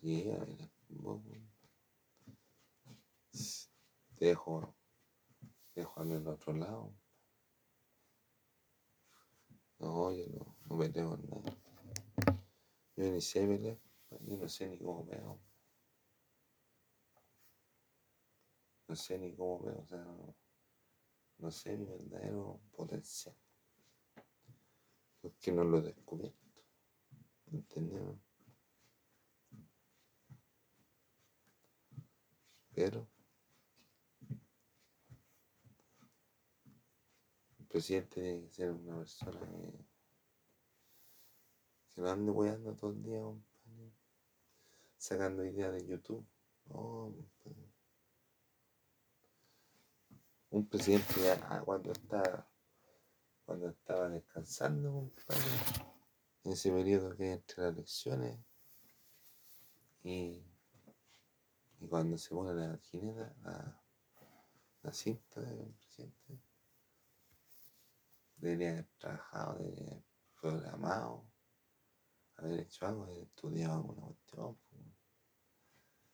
mira, 0.00 0.38
vos, 0.88 1.20
te 4.16 4.24
dejo, 4.26 4.74
te 5.74 5.80
dejo 5.80 6.00
al 6.00 6.26
otro 6.26 6.52
lado. 6.54 6.92
No, 9.78 10.12
yo 10.12 10.26
no, 10.26 10.56
no 10.68 10.78
peleo 10.78 11.10
con 11.10 11.30
nada. 11.30 11.56
Yo 12.96 13.12
ni 13.12 13.20
sé 13.20 13.46
pelear, 13.46 13.78
yo 14.26 14.36
no 14.36 14.48
sé 14.48 14.68
ni 14.68 14.78
cómo 14.78 15.06
pego. 15.06 15.47
No 18.88 18.96
sé 18.96 19.18
ni 19.18 19.34
cómo 19.36 19.62
pego, 19.62 19.82
o 19.82 19.86
sea, 19.86 19.98
no, 19.98 20.34
no 21.38 21.50
sé 21.50 21.76
mi 21.76 21.84
verdadero 21.84 22.58
potencial. 22.74 23.36
Porque 25.20 25.52
no 25.52 25.62
lo 25.62 25.78
he 25.78 25.82
descubierto. 25.82 26.46
¿Entendemos? 27.52 28.18
Pero 32.74 33.08
el 37.58 37.66
presidente 37.66 38.20
tiene 38.20 38.40
que 38.46 38.54
ser 38.54 38.70
una 38.70 38.98
persona 38.98 39.40
que, 39.40 39.84
que 41.90 42.00
no 42.00 42.08
ande 42.08 42.30
weando 42.30 42.74
todo 42.74 42.92
el 42.92 43.02
día, 43.02 43.20
compadre, 43.20 43.92
sacando 44.96 45.44
ideas 45.44 45.72
de 45.72 45.86
YouTube. 45.86 46.26
No, 46.66 47.12
compadre. 47.42 47.68
Un 50.50 50.66
presidente 50.66 51.20
ya 51.22 51.34
ah, 51.50 51.62
cuando 51.64 51.92
está 51.92 52.48
cuando 53.48 53.70
estaba 53.70 54.10
descansando, 54.10 54.92
compadre, 54.92 55.42
en 56.44 56.52
ese 56.52 56.70
periodo 56.70 57.16
que 57.16 57.32
entre 57.32 57.62
las 57.62 57.72
elecciones 57.72 58.38
y, 60.02 60.44
y 61.80 61.88
cuando 61.88 62.18
se 62.18 62.28
pone 62.28 62.52
la 62.52 62.76
jineta, 62.76 63.34
la, 63.42 63.82
la 64.82 64.92
cinta 64.92 65.40
del 65.40 65.72
presidente, 65.76 66.42
debería 68.36 68.72
haber 68.72 68.88
trabajado, 68.98 69.58
debería 69.60 69.92
haber 69.92 70.04
programado, 70.38 71.24
haber 72.36 72.60
hecho 72.60 72.86
algo, 72.86 73.04
haber 73.04 73.22
estudiado 73.22 73.76
alguna 73.76 74.02
cuestión. 74.02 74.56
po. 74.56 74.76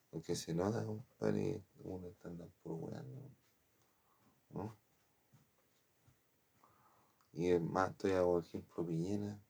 Porque 0.09 0.37
se 0.37 0.55
nota, 0.55 0.87
compadre, 0.87 1.65
uno 1.81 2.07
está 2.11 2.29
andando 2.29 2.55
puro 2.63 2.77
weando, 2.77 3.31
¿no? 4.55 4.79
Y 7.33 7.51
es 7.51 7.61
más, 7.61 7.97
todavía, 7.97 8.23
por 8.23 8.45
ejemplo, 8.45 8.87
Piñera. 8.87 9.43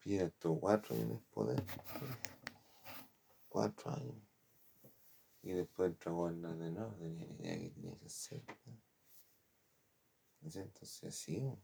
Piñera 0.00 0.24
estuvo 0.24 0.58
cuatro 0.58 0.94
años 0.94 1.06
en 1.06 1.16
el 1.16 1.22
poder. 1.24 1.64
Cuatro 3.48 3.92
años. 3.92 4.16
Y 5.42 5.52
después 5.52 5.90
entró 5.90 6.26
a 6.26 6.32
de 6.32 6.70
nuevo, 6.70 6.94
tenía 6.96 7.26
ni 7.26 7.34
idea 7.36 7.58
qué 7.58 7.70
tenía 7.70 7.98
que 7.98 8.06
hacer. 8.06 8.42
¿no? 8.66 8.80
Entonces 10.42 11.28
¿no? 11.28 11.62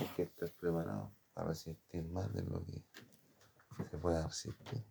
hay 0.00 0.08
que 0.16 0.22
estar 0.22 0.50
preparado 0.52 1.12
para 1.34 1.48
resistir 1.48 2.04
más 2.04 2.32
de 2.32 2.42
lo 2.42 2.64
que 2.64 2.82
se 3.90 3.98
pueda 3.98 4.26
resistir. 4.26 4.84